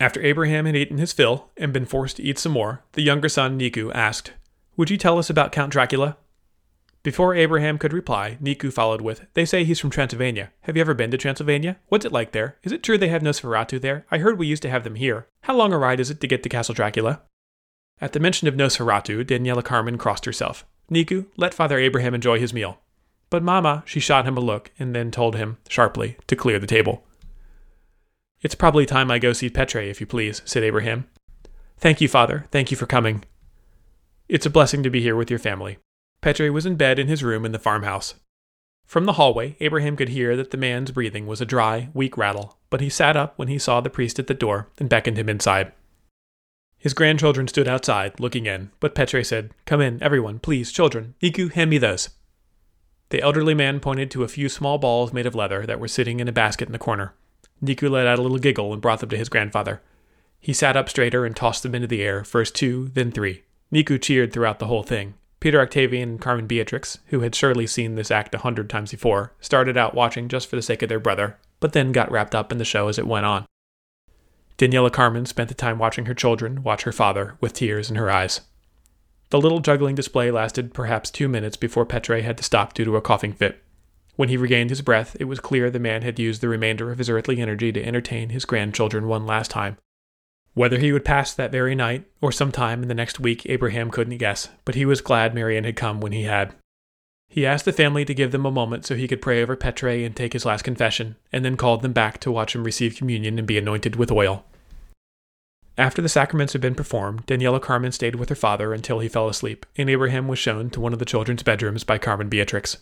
After 0.00 0.22
Abraham 0.22 0.64
had 0.64 0.74
eaten 0.74 0.96
his 0.96 1.12
fill 1.12 1.50
and 1.58 1.74
been 1.74 1.84
forced 1.84 2.16
to 2.16 2.22
eat 2.22 2.38
some 2.38 2.52
more, 2.52 2.82
the 2.92 3.02
younger 3.02 3.28
son, 3.28 3.58
Niku, 3.58 3.94
asked, 3.94 4.32
Would 4.78 4.88
you 4.88 4.96
tell 4.96 5.18
us 5.18 5.28
about 5.28 5.52
Count 5.52 5.70
Dracula? 5.70 6.16
Before 7.02 7.34
Abraham 7.34 7.76
could 7.76 7.92
reply, 7.92 8.38
Niku 8.42 8.72
followed 8.72 9.02
with, 9.02 9.26
They 9.34 9.44
say 9.44 9.62
he's 9.62 9.78
from 9.78 9.90
Transylvania. 9.90 10.52
Have 10.62 10.74
you 10.74 10.80
ever 10.80 10.94
been 10.94 11.10
to 11.10 11.18
Transylvania? 11.18 11.76
What's 11.88 12.06
it 12.06 12.12
like 12.12 12.32
there? 12.32 12.56
Is 12.62 12.72
it 12.72 12.82
true 12.82 12.96
they 12.96 13.08
have 13.08 13.20
Nosferatu 13.20 13.78
there? 13.78 14.06
I 14.10 14.18
heard 14.18 14.38
we 14.38 14.46
used 14.46 14.62
to 14.62 14.70
have 14.70 14.84
them 14.84 14.94
here. 14.94 15.26
How 15.42 15.54
long 15.54 15.72
a 15.74 15.78
ride 15.78 16.00
is 16.00 16.10
it 16.10 16.20
to 16.22 16.26
get 16.26 16.42
to 16.44 16.48
Castle 16.48 16.74
Dracula? 16.74 17.20
At 18.00 18.14
the 18.14 18.20
mention 18.20 18.48
of 18.48 18.54
Nosferatu, 18.54 19.22
Daniela 19.22 19.62
Carmen 19.62 19.98
crossed 19.98 20.24
herself. 20.24 20.64
Niku, 20.90 21.26
let 21.36 21.52
Father 21.52 21.78
Abraham 21.78 22.14
enjoy 22.14 22.38
his 22.38 22.54
meal. 22.54 22.78
But 23.28 23.42
Mama, 23.42 23.82
she 23.84 24.00
shot 24.00 24.26
him 24.26 24.38
a 24.38 24.40
look 24.40 24.70
and 24.78 24.94
then 24.94 25.10
told 25.10 25.36
him, 25.36 25.58
sharply, 25.68 26.16
to 26.26 26.36
clear 26.36 26.58
the 26.58 26.66
table. 26.66 27.04
It's 28.42 28.54
probably 28.54 28.86
time 28.86 29.10
I 29.10 29.18
go 29.18 29.32
see 29.32 29.50
Petre, 29.50 29.82
if 29.90 30.00
you 30.00 30.06
please, 30.06 30.40
said 30.44 30.62
Abraham. 30.62 31.06
Thank 31.76 32.00
you, 32.00 32.08
father. 32.08 32.46
Thank 32.50 32.70
you 32.70 32.76
for 32.76 32.86
coming. 32.86 33.24
It's 34.28 34.46
a 34.46 34.50
blessing 34.50 34.82
to 34.82 34.90
be 34.90 35.02
here 35.02 35.16
with 35.16 35.28
your 35.28 35.38
family. 35.38 35.78
Petre 36.22 36.50
was 36.52 36.64
in 36.64 36.76
bed 36.76 36.98
in 36.98 37.06
his 37.06 37.22
room 37.22 37.44
in 37.44 37.52
the 37.52 37.58
farmhouse. 37.58 38.14
From 38.86 39.04
the 39.04 39.14
hallway, 39.14 39.56
Abraham 39.60 39.96
could 39.96 40.08
hear 40.08 40.36
that 40.36 40.50
the 40.50 40.56
man's 40.56 40.90
breathing 40.90 41.26
was 41.26 41.40
a 41.40 41.46
dry, 41.46 41.90
weak 41.94 42.16
rattle, 42.16 42.58
but 42.70 42.80
he 42.80 42.88
sat 42.88 43.16
up 43.16 43.38
when 43.38 43.48
he 43.48 43.58
saw 43.58 43.80
the 43.80 43.90
priest 43.90 44.18
at 44.18 44.26
the 44.26 44.34
door 44.34 44.68
and 44.78 44.88
beckoned 44.88 45.18
him 45.18 45.28
inside. 45.28 45.72
His 46.78 46.94
grandchildren 46.94 47.46
stood 47.46 47.68
outside, 47.68 48.18
looking 48.20 48.46
in, 48.46 48.70
but 48.80 48.94
Petre 48.94 49.22
said, 49.22 49.52
Come 49.66 49.82
in, 49.82 50.02
everyone, 50.02 50.38
please, 50.38 50.72
children. 50.72 51.14
Niku, 51.22 51.52
hand 51.52 51.68
me 51.68 51.76
those. 51.78 52.08
The 53.10 53.20
elderly 53.20 53.54
man 53.54 53.80
pointed 53.80 54.10
to 54.12 54.24
a 54.24 54.28
few 54.28 54.48
small 54.48 54.78
balls 54.78 55.12
made 55.12 55.26
of 55.26 55.34
leather 55.34 55.66
that 55.66 55.78
were 55.78 55.88
sitting 55.88 56.20
in 56.20 56.28
a 56.28 56.32
basket 56.32 56.68
in 56.68 56.72
the 56.72 56.78
corner. 56.78 57.14
Niku 57.62 57.90
let 57.90 58.06
out 58.06 58.18
a 58.18 58.22
little 58.22 58.38
giggle 58.38 58.72
and 58.72 58.80
brought 58.80 59.00
them 59.00 59.10
to 59.10 59.16
his 59.16 59.28
grandfather. 59.28 59.80
He 60.38 60.52
sat 60.52 60.76
up 60.76 60.88
straighter 60.88 61.26
and 61.26 61.36
tossed 61.36 61.62
them 61.62 61.74
into 61.74 61.86
the 61.86 62.02
air, 62.02 62.24
first 62.24 62.54
two, 62.54 62.88
then 62.94 63.12
three. 63.12 63.42
Niku 63.72 64.00
cheered 64.00 64.32
throughout 64.32 64.58
the 64.58 64.66
whole 64.66 64.82
thing. 64.82 65.14
Peter 65.38 65.60
Octavian 65.60 66.08
and 66.08 66.20
Carmen 66.20 66.46
Beatrix, 66.46 66.98
who 67.06 67.20
had 67.20 67.34
surely 67.34 67.66
seen 67.66 67.94
this 67.94 68.10
act 68.10 68.34
a 68.34 68.38
hundred 68.38 68.68
times 68.68 68.90
before, 68.90 69.32
started 69.40 69.76
out 69.76 69.94
watching 69.94 70.28
just 70.28 70.48
for 70.48 70.56
the 70.56 70.62
sake 70.62 70.82
of 70.82 70.88
their 70.88 71.00
brother, 71.00 71.38
but 71.60 71.72
then 71.72 71.92
got 71.92 72.10
wrapped 72.10 72.34
up 72.34 72.52
in 72.52 72.58
the 72.58 72.64
show 72.64 72.88
as 72.88 72.98
it 72.98 73.06
went 73.06 73.26
on. 73.26 73.46
Daniela 74.58 74.92
Carmen 74.92 75.24
spent 75.24 75.48
the 75.48 75.54
time 75.54 75.78
watching 75.78 76.04
her 76.04 76.14
children 76.14 76.62
watch 76.62 76.82
her 76.82 76.92
father 76.92 77.36
with 77.40 77.54
tears 77.54 77.88
in 77.88 77.96
her 77.96 78.10
eyes. 78.10 78.42
The 79.30 79.40
little 79.40 79.60
juggling 79.60 79.94
display 79.94 80.30
lasted 80.30 80.74
perhaps 80.74 81.10
two 81.10 81.28
minutes 81.28 81.56
before 81.56 81.86
Petre 81.86 82.20
had 82.22 82.36
to 82.36 82.44
stop 82.44 82.74
due 82.74 82.84
to 82.84 82.96
a 82.96 83.00
coughing 83.00 83.32
fit. 83.32 83.62
When 84.16 84.28
he 84.28 84.36
regained 84.36 84.70
his 84.70 84.82
breath, 84.82 85.16
it 85.18 85.24
was 85.24 85.40
clear 85.40 85.70
the 85.70 85.78
man 85.78 86.02
had 86.02 86.18
used 86.18 86.40
the 86.40 86.48
remainder 86.48 86.90
of 86.90 86.98
his 86.98 87.08
earthly 87.08 87.40
energy 87.40 87.72
to 87.72 87.84
entertain 87.84 88.30
his 88.30 88.44
grandchildren 88.44 89.06
one 89.06 89.26
last 89.26 89.50
time. 89.50 89.76
Whether 90.54 90.78
he 90.78 90.92
would 90.92 91.04
pass 91.04 91.32
that 91.32 91.52
very 91.52 91.74
night, 91.74 92.04
or 92.20 92.32
some 92.32 92.50
time 92.50 92.82
in 92.82 92.88
the 92.88 92.94
next 92.94 93.20
week, 93.20 93.46
Abraham 93.46 93.90
couldn't 93.90 94.18
guess, 94.18 94.48
but 94.64 94.74
he 94.74 94.84
was 94.84 95.00
glad 95.00 95.34
Marion 95.34 95.64
had 95.64 95.76
come 95.76 96.00
when 96.00 96.12
he 96.12 96.24
had. 96.24 96.54
He 97.28 97.46
asked 97.46 97.64
the 97.64 97.72
family 97.72 98.04
to 98.04 98.14
give 98.14 98.32
them 98.32 98.44
a 98.44 98.50
moment 98.50 98.84
so 98.84 98.96
he 98.96 99.06
could 99.06 99.22
pray 99.22 99.40
over 99.40 99.54
Petre 99.54 100.04
and 100.04 100.16
take 100.16 100.32
his 100.32 100.44
last 100.44 100.62
confession, 100.62 101.14
and 101.32 101.44
then 101.44 101.56
called 101.56 101.82
them 101.82 101.92
back 101.92 102.18
to 102.20 102.32
watch 102.32 102.56
him 102.56 102.64
receive 102.64 102.96
communion 102.96 103.38
and 103.38 103.46
be 103.46 103.56
anointed 103.56 103.94
with 103.94 104.10
oil. 104.10 104.44
After 105.78 106.02
the 106.02 106.08
sacraments 106.08 106.52
had 106.52 106.60
been 106.60 106.74
performed, 106.74 107.26
Daniela 107.26 107.62
Carmen 107.62 107.92
stayed 107.92 108.16
with 108.16 108.28
her 108.28 108.34
father 108.34 108.74
until 108.74 108.98
he 108.98 109.08
fell 109.08 109.28
asleep, 109.28 109.64
and 109.76 109.88
Abraham 109.88 110.26
was 110.26 110.40
shown 110.40 110.68
to 110.70 110.80
one 110.80 110.92
of 110.92 110.98
the 110.98 111.04
children's 111.04 111.44
bedrooms 111.44 111.84
by 111.84 111.96
Carmen 111.96 112.28
Beatrix. 112.28 112.78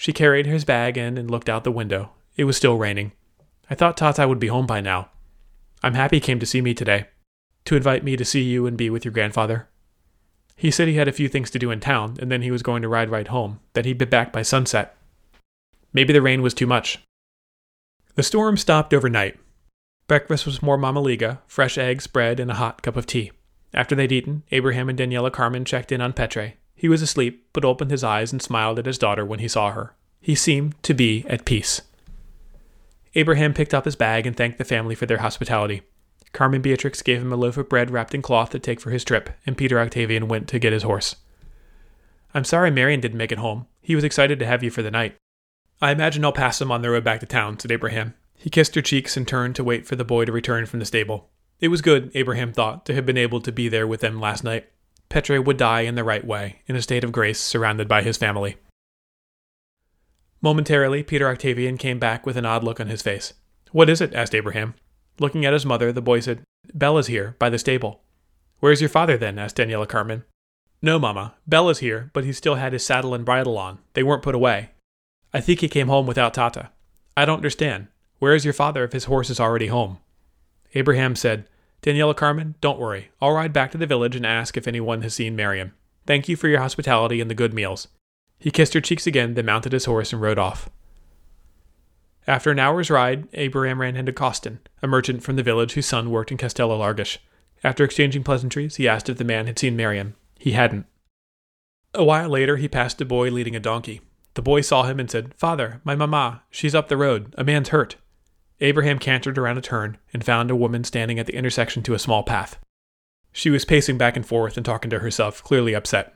She 0.00 0.14
carried 0.14 0.46
his 0.46 0.64
bag 0.64 0.96
in 0.96 1.18
and 1.18 1.30
looked 1.30 1.50
out 1.50 1.62
the 1.62 1.70
window. 1.70 2.12
It 2.34 2.44
was 2.44 2.56
still 2.56 2.78
raining. 2.78 3.12
I 3.68 3.74
thought 3.74 3.98
Tata 3.98 4.26
would 4.26 4.38
be 4.38 4.46
home 4.46 4.66
by 4.66 4.80
now. 4.80 5.10
I'm 5.82 5.92
happy 5.92 6.16
he 6.16 6.20
came 6.20 6.38
to 6.38 6.46
see 6.46 6.62
me 6.62 6.72
today. 6.72 7.08
To 7.66 7.76
invite 7.76 8.02
me 8.02 8.16
to 8.16 8.24
see 8.24 8.40
you 8.40 8.66
and 8.66 8.78
be 8.78 8.88
with 8.88 9.04
your 9.04 9.12
grandfather. 9.12 9.68
He 10.56 10.70
said 10.70 10.88
he 10.88 10.94
had 10.94 11.06
a 11.06 11.12
few 11.12 11.28
things 11.28 11.50
to 11.50 11.58
do 11.58 11.70
in 11.70 11.80
town, 11.80 12.16
and 12.18 12.32
then 12.32 12.40
he 12.40 12.50
was 12.50 12.62
going 12.62 12.80
to 12.80 12.88
ride 12.88 13.10
right 13.10 13.28
home, 13.28 13.60
that 13.74 13.84
he'd 13.84 13.98
be 13.98 14.06
back 14.06 14.32
by 14.32 14.40
sunset. 14.40 14.96
Maybe 15.92 16.14
the 16.14 16.22
rain 16.22 16.40
was 16.40 16.54
too 16.54 16.66
much. 16.66 17.00
The 18.14 18.22
storm 18.22 18.56
stopped 18.56 18.94
overnight. 18.94 19.38
Breakfast 20.06 20.46
was 20.46 20.62
more 20.62 20.78
mamaliga, 20.78 21.40
fresh 21.46 21.76
eggs, 21.76 22.06
bread, 22.06 22.40
and 22.40 22.50
a 22.50 22.54
hot 22.54 22.80
cup 22.80 22.96
of 22.96 23.04
tea. 23.04 23.32
After 23.74 23.94
they'd 23.94 24.12
eaten, 24.12 24.44
Abraham 24.50 24.88
and 24.88 24.98
Daniela 24.98 25.30
Carmen 25.30 25.66
checked 25.66 25.92
in 25.92 26.00
on 26.00 26.14
Petre, 26.14 26.54
he 26.80 26.88
was 26.88 27.02
asleep, 27.02 27.46
but 27.52 27.62
opened 27.62 27.90
his 27.90 28.02
eyes 28.02 28.32
and 28.32 28.40
smiled 28.40 28.78
at 28.78 28.86
his 28.86 28.96
daughter 28.96 29.22
when 29.22 29.40
he 29.40 29.48
saw 29.48 29.70
her. 29.70 29.94
He 30.18 30.34
seemed 30.34 30.82
to 30.82 30.94
be 30.94 31.26
at 31.28 31.44
peace. 31.44 31.82
Abraham 33.14 33.52
picked 33.52 33.74
up 33.74 33.84
his 33.84 33.96
bag 33.96 34.26
and 34.26 34.34
thanked 34.34 34.56
the 34.56 34.64
family 34.64 34.94
for 34.94 35.04
their 35.04 35.18
hospitality. 35.18 35.82
Carmen 36.32 36.62
Beatrix 36.62 37.02
gave 37.02 37.20
him 37.20 37.34
a 37.34 37.36
loaf 37.36 37.58
of 37.58 37.68
bread 37.68 37.90
wrapped 37.90 38.14
in 38.14 38.22
cloth 38.22 38.48
to 38.52 38.58
take 38.58 38.80
for 38.80 38.88
his 38.88 39.04
trip, 39.04 39.28
and 39.44 39.58
Peter 39.58 39.78
Octavian 39.78 40.26
went 40.26 40.48
to 40.48 40.58
get 40.58 40.72
his 40.72 40.84
horse. 40.84 41.16
I'm 42.32 42.44
sorry 42.44 42.70
Marion 42.70 43.00
didn't 43.00 43.18
make 43.18 43.32
it 43.32 43.36
home. 43.36 43.66
He 43.82 43.94
was 43.94 44.04
excited 44.04 44.38
to 44.38 44.46
have 44.46 44.62
you 44.62 44.70
for 44.70 44.80
the 44.80 44.90
night. 44.90 45.18
I 45.82 45.90
imagine 45.90 46.24
I'll 46.24 46.32
pass 46.32 46.62
him 46.62 46.72
on 46.72 46.80
their 46.80 46.92
road 46.92 47.04
back 47.04 47.20
to 47.20 47.26
town, 47.26 47.58
said 47.58 47.72
Abraham. 47.72 48.14
He 48.38 48.48
kissed 48.48 48.74
her 48.74 48.80
cheeks 48.80 49.18
and 49.18 49.28
turned 49.28 49.54
to 49.56 49.64
wait 49.64 49.86
for 49.86 49.96
the 49.96 50.04
boy 50.04 50.24
to 50.24 50.32
return 50.32 50.64
from 50.64 50.78
the 50.78 50.86
stable. 50.86 51.28
It 51.60 51.68
was 51.68 51.82
good, 51.82 52.10
Abraham 52.14 52.54
thought, 52.54 52.86
to 52.86 52.94
have 52.94 53.04
been 53.04 53.18
able 53.18 53.42
to 53.42 53.52
be 53.52 53.68
there 53.68 53.86
with 53.86 54.00
them 54.00 54.18
last 54.18 54.42
night. 54.44 54.66
Petre 55.10 55.44
would 55.44 55.56
die 55.56 55.80
in 55.80 55.96
the 55.96 56.04
right 56.04 56.24
way, 56.24 56.62
in 56.66 56.76
a 56.76 56.82
state 56.82 57.02
of 57.02 57.12
grace, 57.12 57.40
surrounded 57.40 57.88
by 57.88 58.02
his 58.02 58.16
family. 58.16 58.56
Momentarily, 60.40 61.02
Peter 61.02 61.28
Octavian 61.28 61.76
came 61.76 61.98
back 61.98 62.24
with 62.24 62.36
an 62.36 62.46
odd 62.46 62.64
look 62.64 62.80
on 62.80 62.86
his 62.86 63.02
face. 63.02 63.34
What 63.72 63.90
is 63.90 64.00
it? 64.00 64.14
asked 64.14 64.34
Abraham. 64.34 64.74
Looking 65.18 65.44
at 65.44 65.52
his 65.52 65.66
mother, 65.66 65.92
the 65.92 66.00
boy 66.00 66.20
said, 66.20 66.42
Bella's 66.72 67.08
here, 67.08 67.36
by 67.38 67.50
the 67.50 67.58
stable. 67.58 68.00
Where's 68.60 68.80
your 68.80 68.88
father 68.88 69.18
then? 69.18 69.38
asked 69.38 69.56
Daniela 69.56 69.88
Carmen. 69.88 70.24
No, 70.80 70.98
Mamma. 70.98 71.34
Bella's 71.46 71.80
here, 71.80 72.10
but 72.14 72.24
he 72.24 72.32
still 72.32 72.54
had 72.54 72.72
his 72.72 72.86
saddle 72.86 73.12
and 73.12 73.24
bridle 73.24 73.58
on. 73.58 73.80
They 73.92 74.02
weren't 74.02 74.22
put 74.22 74.34
away. 74.34 74.70
I 75.34 75.40
think 75.40 75.60
he 75.60 75.68
came 75.68 75.88
home 75.88 76.06
without 76.06 76.32
Tata. 76.32 76.70
I 77.16 77.24
don't 77.24 77.36
understand. 77.36 77.88
Where 78.18 78.34
is 78.34 78.44
your 78.44 78.54
father 78.54 78.84
if 78.84 78.92
his 78.92 79.04
horse 79.04 79.28
is 79.28 79.40
already 79.40 79.66
home? 79.66 79.98
Abraham 80.74 81.16
said, 81.16 81.46
Daniela 81.82 82.14
Carmen, 82.14 82.54
don't 82.60 82.78
worry. 82.78 83.10
I'll 83.20 83.32
ride 83.32 83.52
back 83.52 83.70
to 83.72 83.78
the 83.78 83.86
village 83.86 84.16
and 84.16 84.26
ask 84.26 84.56
if 84.56 84.68
anyone 84.68 85.02
has 85.02 85.14
seen 85.14 85.34
Marion. 85.34 85.72
Thank 86.06 86.28
you 86.28 86.36
for 86.36 86.48
your 86.48 86.60
hospitality 86.60 87.20
and 87.20 87.30
the 87.30 87.34
good 87.34 87.54
meals. 87.54 87.88
He 88.38 88.50
kissed 88.50 88.74
her 88.74 88.80
cheeks 88.80 89.06
again, 89.06 89.34
then 89.34 89.46
mounted 89.46 89.72
his 89.72 89.84
horse 89.84 90.12
and 90.12 90.20
rode 90.20 90.38
off. 90.38 90.68
After 92.26 92.50
an 92.50 92.58
hour's 92.58 92.90
ride, 92.90 93.28
Abraham 93.32 93.80
ran 93.80 93.96
into 93.96 94.12
Costin, 94.12 94.60
a 94.82 94.86
merchant 94.86 95.22
from 95.22 95.36
the 95.36 95.42
village 95.42 95.72
whose 95.72 95.86
son 95.86 96.10
worked 96.10 96.30
in 96.30 96.36
Castello 96.36 96.78
Largish. 96.78 97.18
After 97.64 97.84
exchanging 97.84 98.24
pleasantries, 98.24 98.76
he 98.76 98.88
asked 98.88 99.08
if 99.08 99.18
the 99.18 99.24
man 99.24 99.46
had 99.46 99.58
seen 99.58 99.76
Marion. 99.76 100.14
He 100.38 100.52
hadn't. 100.52 100.86
A 101.94 102.04
while 102.04 102.28
later, 102.28 102.56
he 102.56 102.68
passed 102.68 103.00
a 103.00 103.04
boy 103.04 103.30
leading 103.30 103.56
a 103.56 103.60
donkey. 103.60 104.00
The 104.34 104.42
boy 104.42 104.60
saw 104.60 104.84
him 104.84 105.00
and 105.00 105.10
said, 105.10 105.34
Father, 105.34 105.80
my 105.82 105.94
mamma, 105.96 106.42
she's 106.50 106.74
up 106.74 106.88
the 106.88 106.96
road. 106.96 107.34
A 107.36 107.44
man's 107.44 107.70
hurt. 107.70 107.96
Abraham 108.60 108.98
cantered 108.98 109.38
around 109.38 109.58
a 109.58 109.62
turn 109.62 109.96
and 110.12 110.24
found 110.24 110.50
a 110.50 110.56
woman 110.56 110.84
standing 110.84 111.18
at 111.18 111.26
the 111.26 111.34
intersection 111.34 111.82
to 111.84 111.94
a 111.94 111.98
small 111.98 112.22
path. 112.22 112.58
She 113.32 113.50
was 113.50 113.64
pacing 113.64 113.96
back 113.96 114.16
and 114.16 114.26
forth 114.26 114.56
and 114.56 114.66
talking 114.66 114.90
to 114.90 114.98
herself, 114.98 115.42
clearly 115.42 115.74
upset. 115.74 116.14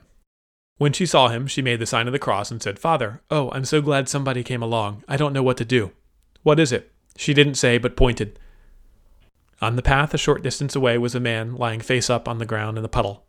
When 0.77 0.93
she 0.93 1.05
saw 1.05 1.29
him, 1.29 1.47
she 1.47 1.61
made 1.61 1.79
the 1.79 1.85
sign 1.85 2.07
of 2.07 2.13
the 2.13 2.19
cross 2.19 2.51
and 2.51 2.61
said, 2.61 2.77
Father, 2.77 3.21
oh, 3.31 3.49
I'm 3.51 3.65
so 3.65 3.81
glad 3.81 4.09
somebody 4.09 4.43
came 4.43 4.61
along. 4.61 5.03
I 5.07 5.15
don't 5.15 5.33
know 5.33 5.43
what 5.43 5.57
to 5.57 5.65
do. 5.65 5.91
What 6.43 6.59
is 6.59 6.71
it? 6.71 6.91
She 7.15 7.33
didn't 7.33 7.55
say, 7.55 7.77
but 7.77 7.95
pointed. 7.95 8.37
On 9.61 9.77
the 9.77 9.81
path 9.81 10.13
a 10.13 10.17
short 10.17 10.43
distance 10.43 10.75
away 10.75 10.97
was 10.97 11.15
a 11.15 11.19
man 11.19 11.55
lying 11.55 11.79
face 11.79 12.09
up 12.09 12.27
on 12.27 12.39
the 12.39 12.45
ground 12.45 12.77
in 12.77 12.83
the 12.83 12.89
puddle. 12.89 13.25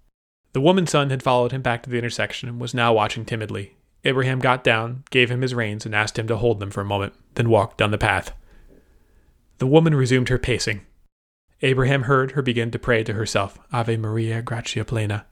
The 0.53 0.61
woman's 0.61 0.91
son 0.91 1.11
had 1.11 1.23
followed 1.23 1.53
him 1.53 1.63
back 1.63 1.85
to 1.85 1.91
the 1.91 1.99
intersection 1.99 2.49
and 2.49 2.61
was 2.61 2.75
now 2.75 2.93
watching 2.93 3.25
timidly. 3.25 3.77
Abraham 4.05 4.41
got 4.41 4.65
down, 4.65 5.05
gave 5.11 5.31
him 5.31 5.43
his 5.43 5.55
reins, 5.55 5.87
and 5.87 5.95
asked 5.95 6.19
him 6.19 6.27
to 6.27 6.37
hold 6.37 6.59
them 6.59 6.71
for 6.71 6.81
a 6.81 6.85
moment, 6.85 7.15
then 7.35 7.49
walked 7.49 7.79
down 7.79 7.93
the 7.93 7.99
path. 7.99 8.33
The 9.59 9.67
woman 9.67 9.95
resumed 9.95 10.29
her 10.29 10.39
pacing. 10.39 10.83
Abraham 11.63 12.03
heard 12.03 12.33
her 12.33 12.43
begin 12.43 12.71
to 12.71 12.79
pray 12.79 13.03
to 13.05 13.15
herself, 13.15 13.59
Ave 13.73 13.97
Maria, 13.97 14.43
gratia 14.43 14.85
plena. 14.85 15.25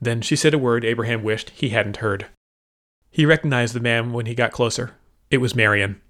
Then 0.00 0.20
she 0.20 0.36
said 0.36 0.54
a 0.54 0.58
word 0.58 0.84
Abraham 0.84 1.22
wished 1.22 1.50
he 1.50 1.68
hadn't 1.70 1.98
heard. 1.98 2.26
He 3.10 3.24
recognized 3.24 3.74
the 3.74 3.80
man 3.80 4.12
when 4.12 4.26
he 4.26 4.34
got 4.34 4.52
closer. 4.52 4.94
It 5.30 5.38
was 5.38 5.54
Marion. 5.54 6.00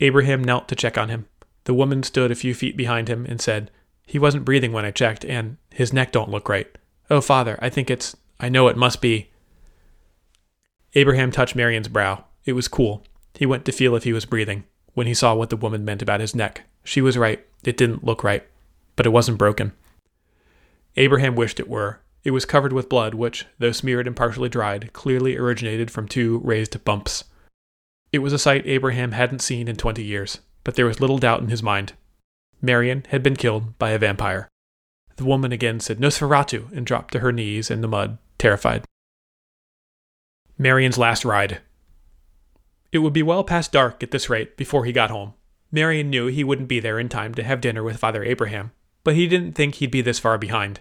Abraham 0.00 0.42
knelt 0.42 0.68
to 0.68 0.74
check 0.74 0.96
on 0.96 1.08
him. 1.08 1.26
The 1.64 1.74
woman 1.74 2.02
stood 2.02 2.30
a 2.30 2.36
few 2.36 2.54
feet 2.54 2.76
behind 2.76 3.08
him 3.08 3.26
and 3.26 3.40
said, 3.40 3.70
He 4.06 4.18
wasn't 4.18 4.46
breathing 4.46 4.72
when 4.72 4.84
I 4.84 4.90
checked, 4.90 5.24
and 5.24 5.58
his 5.70 5.92
neck 5.92 6.12
don't 6.12 6.30
look 6.30 6.48
right. 6.48 6.66
Oh, 7.10 7.20
father, 7.20 7.58
I 7.60 7.68
think 7.68 7.90
it's. 7.90 8.16
I 8.38 8.48
know 8.48 8.68
it 8.68 8.76
must 8.76 9.02
be. 9.02 9.30
Abraham 10.94 11.30
touched 11.30 11.54
Marion's 11.54 11.88
brow. 11.88 12.24
It 12.44 12.54
was 12.54 12.68
cool. 12.68 13.04
He 13.34 13.44
went 13.44 13.64
to 13.66 13.72
feel 13.72 13.94
if 13.94 14.04
he 14.04 14.12
was 14.12 14.24
breathing. 14.24 14.64
When 14.94 15.06
he 15.06 15.14
saw 15.14 15.34
what 15.34 15.50
the 15.50 15.56
woman 15.56 15.84
meant 15.84 16.02
about 16.02 16.20
his 16.20 16.34
neck, 16.34 16.62
she 16.90 17.00
was 17.00 17.16
right. 17.16 17.46
It 17.62 17.76
didn't 17.76 18.02
look 18.02 18.24
right. 18.24 18.44
But 18.96 19.06
it 19.06 19.10
wasn't 19.10 19.38
broken. 19.38 19.70
Abraham 20.96 21.36
wished 21.36 21.60
it 21.60 21.68
were. 21.68 22.00
It 22.24 22.32
was 22.32 22.44
covered 22.44 22.72
with 22.72 22.88
blood, 22.88 23.14
which, 23.14 23.46
though 23.60 23.70
smeared 23.70 24.08
and 24.08 24.16
partially 24.16 24.48
dried, 24.48 24.92
clearly 24.92 25.36
originated 25.36 25.88
from 25.88 26.08
two 26.08 26.40
raised 26.42 26.84
bumps. 26.84 27.22
It 28.10 28.18
was 28.18 28.32
a 28.32 28.40
sight 28.40 28.66
Abraham 28.66 29.12
hadn't 29.12 29.38
seen 29.38 29.68
in 29.68 29.76
twenty 29.76 30.02
years, 30.02 30.40
but 30.64 30.74
there 30.74 30.86
was 30.86 30.98
little 30.98 31.18
doubt 31.18 31.40
in 31.40 31.46
his 31.46 31.62
mind. 31.62 31.92
Marion 32.60 33.06
had 33.10 33.22
been 33.22 33.36
killed 33.36 33.78
by 33.78 33.90
a 33.90 33.98
vampire. 33.98 34.48
The 35.14 35.24
woman 35.24 35.52
again 35.52 35.78
said 35.78 36.00
Nosferatu 36.00 36.72
and 36.72 36.84
dropped 36.84 37.12
to 37.12 37.20
her 37.20 37.30
knees 37.30 37.70
in 37.70 37.82
the 37.82 37.88
mud, 37.88 38.18
terrified. 38.36 38.84
Marion's 40.58 40.98
last 40.98 41.24
ride. 41.24 41.60
It 42.90 42.98
would 42.98 43.12
be 43.12 43.22
well 43.22 43.44
past 43.44 43.70
dark 43.70 44.02
at 44.02 44.10
this 44.10 44.28
rate 44.28 44.56
before 44.56 44.84
he 44.84 44.92
got 44.92 45.10
home. 45.10 45.34
Marion 45.72 46.10
knew 46.10 46.26
he 46.26 46.44
wouldn't 46.44 46.68
be 46.68 46.80
there 46.80 46.98
in 46.98 47.08
time 47.08 47.34
to 47.34 47.42
have 47.42 47.60
dinner 47.60 47.82
with 47.82 47.98
Father 47.98 48.24
Abraham, 48.24 48.72
but 49.04 49.14
he 49.14 49.28
didn't 49.28 49.52
think 49.52 49.76
he'd 49.76 49.90
be 49.90 50.02
this 50.02 50.18
far 50.18 50.36
behind. 50.38 50.80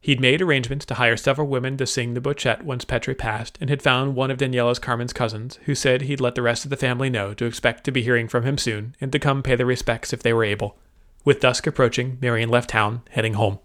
He'd 0.00 0.20
made 0.20 0.42
arrangements 0.42 0.84
to 0.86 0.94
hire 0.94 1.16
several 1.16 1.48
women 1.48 1.76
to 1.78 1.86
sing 1.86 2.14
the 2.14 2.20
bocet 2.20 2.62
once 2.62 2.84
Petre 2.84 3.14
passed, 3.14 3.56
and 3.60 3.70
had 3.70 3.82
found 3.82 4.14
one 4.14 4.30
of 4.30 4.38
Daniela's 4.38 4.78
Carmen's 4.78 5.12
cousins, 5.12 5.58
who 5.64 5.74
said 5.74 6.02
he'd 6.02 6.20
let 6.20 6.34
the 6.34 6.42
rest 6.42 6.64
of 6.64 6.70
the 6.70 6.76
family 6.76 7.10
know 7.10 7.34
to 7.34 7.46
expect 7.46 7.84
to 7.84 7.92
be 7.92 8.02
hearing 8.02 8.28
from 8.28 8.44
him 8.44 8.58
soon, 8.58 8.94
and 9.00 9.10
to 9.12 9.18
come 9.18 9.42
pay 9.42 9.56
their 9.56 9.66
respects 9.66 10.12
if 10.12 10.22
they 10.22 10.32
were 10.32 10.44
able. 10.44 10.78
With 11.24 11.40
dusk 11.40 11.66
approaching, 11.66 12.18
Marion 12.20 12.50
left 12.50 12.70
town, 12.70 13.02
heading 13.10 13.34
home. 13.34 13.58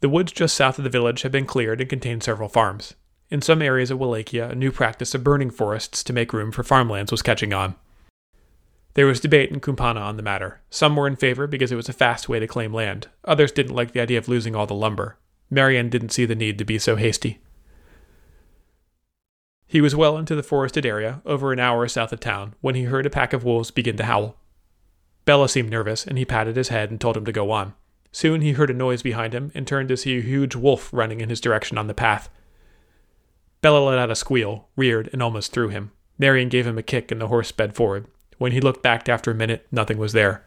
The 0.00 0.08
woods 0.08 0.32
just 0.32 0.54
south 0.54 0.78
of 0.78 0.84
the 0.84 0.90
village 0.90 1.22
had 1.22 1.32
been 1.32 1.46
cleared 1.46 1.80
and 1.80 1.90
contained 1.90 2.22
several 2.22 2.48
farms. 2.48 2.94
In 3.30 3.40
some 3.40 3.62
areas 3.62 3.90
of 3.90 3.98
Wallachia, 3.98 4.50
a 4.50 4.54
new 4.54 4.70
practice 4.70 5.14
of 5.14 5.24
burning 5.24 5.50
forests 5.50 6.04
to 6.04 6.12
make 6.12 6.32
room 6.32 6.52
for 6.52 6.62
farmlands 6.62 7.10
was 7.10 7.22
catching 7.22 7.52
on. 7.52 7.74
There 8.94 9.06
was 9.06 9.20
debate 9.20 9.50
in 9.50 9.60
Kumpana 9.60 10.00
on 10.00 10.16
the 10.16 10.22
matter. 10.22 10.60
Some 10.70 10.94
were 10.94 11.08
in 11.08 11.16
favor 11.16 11.46
because 11.46 11.72
it 11.72 11.76
was 11.76 11.88
a 11.88 11.92
fast 11.92 12.28
way 12.28 12.38
to 12.38 12.46
claim 12.46 12.72
land. 12.72 13.08
Others 13.24 13.52
didn't 13.52 13.74
like 13.74 13.92
the 13.92 14.00
idea 14.00 14.18
of 14.18 14.28
losing 14.28 14.54
all 14.54 14.66
the 14.66 14.74
lumber. 14.74 15.18
Marion 15.50 15.88
didn't 15.88 16.10
see 16.10 16.24
the 16.24 16.36
need 16.36 16.58
to 16.58 16.64
be 16.64 16.78
so 16.78 16.96
hasty. 16.96 17.40
He 19.66 19.80
was 19.80 19.96
well 19.96 20.16
into 20.16 20.36
the 20.36 20.42
forested 20.44 20.86
area, 20.86 21.20
over 21.26 21.52
an 21.52 21.58
hour 21.58 21.88
south 21.88 22.12
of 22.12 22.20
town, 22.20 22.54
when 22.60 22.76
he 22.76 22.84
heard 22.84 23.06
a 23.06 23.10
pack 23.10 23.32
of 23.32 23.42
wolves 23.42 23.72
begin 23.72 23.96
to 23.96 24.04
howl. 24.04 24.36
Bella 25.24 25.48
seemed 25.48 25.70
nervous, 25.70 26.06
and 26.06 26.16
he 26.16 26.24
patted 26.24 26.54
his 26.54 26.68
head 26.68 26.90
and 26.90 27.00
told 27.00 27.16
him 27.16 27.24
to 27.24 27.32
go 27.32 27.50
on. 27.50 27.74
Soon 28.12 28.42
he 28.42 28.52
heard 28.52 28.70
a 28.70 28.74
noise 28.74 29.02
behind 29.02 29.34
him 29.34 29.50
and 29.56 29.66
turned 29.66 29.88
to 29.88 29.96
see 29.96 30.18
a 30.18 30.22
huge 30.22 30.54
wolf 30.54 30.92
running 30.92 31.20
in 31.20 31.30
his 31.30 31.40
direction 31.40 31.76
on 31.76 31.88
the 31.88 31.94
path. 31.94 32.28
Bella 33.60 33.80
let 33.80 33.98
out 33.98 34.10
a 34.10 34.14
squeal, 34.14 34.68
reared, 34.76 35.10
and 35.12 35.20
almost 35.20 35.50
threw 35.50 35.68
him. 35.68 35.90
Marion 36.16 36.48
gave 36.48 36.66
him 36.66 36.78
a 36.78 36.82
kick, 36.82 37.10
and 37.10 37.20
the 37.20 37.26
horse 37.26 37.48
sped 37.48 37.74
forward. 37.74 38.06
When 38.38 38.52
he 38.52 38.60
looked 38.60 38.82
back 38.82 39.08
after 39.08 39.30
a 39.30 39.34
minute, 39.34 39.66
nothing 39.70 39.98
was 39.98 40.12
there. 40.12 40.44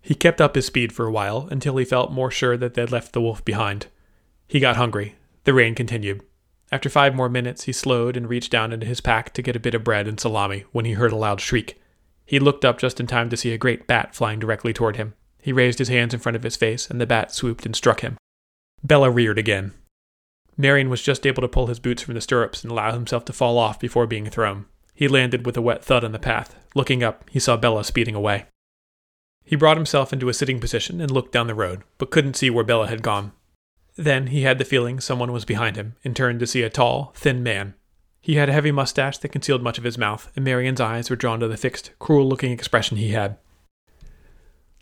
He 0.00 0.14
kept 0.14 0.40
up 0.40 0.54
his 0.54 0.66
speed 0.66 0.92
for 0.92 1.06
a 1.06 1.10
while 1.10 1.48
until 1.50 1.76
he 1.76 1.84
felt 1.84 2.12
more 2.12 2.30
sure 2.30 2.56
that 2.56 2.74
they'd 2.74 2.92
left 2.92 3.12
the 3.12 3.20
wolf 3.20 3.44
behind. 3.44 3.86
He 4.46 4.60
got 4.60 4.76
hungry. 4.76 5.16
The 5.44 5.54
rain 5.54 5.74
continued. 5.74 6.22
After 6.70 6.88
five 6.88 7.14
more 7.14 7.28
minutes, 7.28 7.64
he 7.64 7.72
slowed 7.72 8.16
and 8.16 8.28
reached 8.28 8.52
down 8.52 8.72
into 8.72 8.86
his 8.86 9.00
pack 9.00 9.32
to 9.34 9.42
get 9.42 9.56
a 9.56 9.60
bit 9.60 9.74
of 9.74 9.84
bread 9.84 10.06
and 10.06 10.18
salami 10.18 10.64
when 10.72 10.84
he 10.84 10.92
heard 10.92 11.12
a 11.12 11.16
loud 11.16 11.40
shriek. 11.40 11.80
He 12.24 12.38
looked 12.38 12.64
up 12.64 12.78
just 12.78 12.98
in 13.00 13.06
time 13.06 13.30
to 13.30 13.36
see 13.36 13.52
a 13.52 13.58
great 13.58 13.86
bat 13.86 14.14
flying 14.14 14.38
directly 14.38 14.72
toward 14.72 14.96
him. 14.96 15.14
He 15.40 15.52
raised 15.52 15.78
his 15.78 15.88
hands 15.88 16.12
in 16.12 16.20
front 16.20 16.34
of 16.34 16.42
his 16.42 16.56
face, 16.56 16.90
and 16.90 17.00
the 17.00 17.06
bat 17.06 17.32
swooped 17.32 17.64
and 17.64 17.76
struck 17.76 18.00
him. 18.00 18.16
Bella 18.82 19.10
reared 19.10 19.38
again. 19.38 19.74
Marion 20.56 20.90
was 20.90 21.02
just 21.02 21.26
able 21.26 21.42
to 21.42 21.48
pull 21.48 21.68
his 21.68 21.78
boots 21.78 22.02
from 22.02 22.14
the 22.14 22.20
stirrups 22.20 22.62
and 22.62 22.72
allow 22.72 22.92
himself 22.92 23.24
to 23.26 23.32
fall 23.32 23.58
off 23.58 23.78
before 23.78 24.06
being 24.06 24.26
thrown. 24.26 24.66
He 24.96 25.08
landed 25.08 25.44
with 25.44 25.58
a 25.58 25.62
wet 25.62 25.84
thud 25.84 26.04
on 26.04 26.12
the 26.12 26.18
path. 26.18 26.56
Looking 26.74 27.04
up, 27.04 27.28
he 27.30 27.38
saw 27.38 27.58
Bella 27.58 27.84
speeding 27.84 28.14
away. 28.14 28.46
He 29.44 29.54
brought 29.54 29.76
himself 29.76 30.12
into 30.12 30.30
a 30.30 30.34
sitting 30.34 30.58
position 30.58 31.00
and 31.02 31.10
looked 31.10 31.32
down 31.32 31.46
the 31.46 31.54
road, 31.54 31.82
but 31.98 32.10
couldn't 32.10 32.34
see 32.34 32.48
where 32.48 32.64
Bella 32.64 32.88
had 32.88 33.02
gone. 33.02 33.32
Then 33.96 34.28
he 34.28 34.42
had 34.42 34.58
the 34.58 34.64
feeling 34.64 34.98
someone 34.98 35.32
was 35.32 35.44
behind 35.44 35.76
him, 35.76 35.96
and 36.02 36.16
turned 36.16 36.40
to 36.40 36.46
see 36.46 36.62
a 36.62 36.70
tall, 36.70 37.12
thin 37.14 37.42
man. 37.42 37.74
He 38.20 38.34
had 38.34 38.48
a 38.48 38.52
heavy 38.52 38.72
mustache 38.72 39.18
that 39.18 39.28
concealed 39.28 39.62
much 39.62 39.78
of 39.78 39.84
his 39.84 39.98
mouth, 39.98 40.32
and 40.34 40.44
Marion's 40.44 40.80
eyes 40.80 41.10
were 41.10 41.16
drawn 41.16 41.40
to 41.40 41.48
the 41.48 41.56
fixed, 41.56 41.92
cruel 41.98 42.26
looking 42.26 42.50
expression 42.50 42.96
he 42.96 43.10
had. 43.10 43.36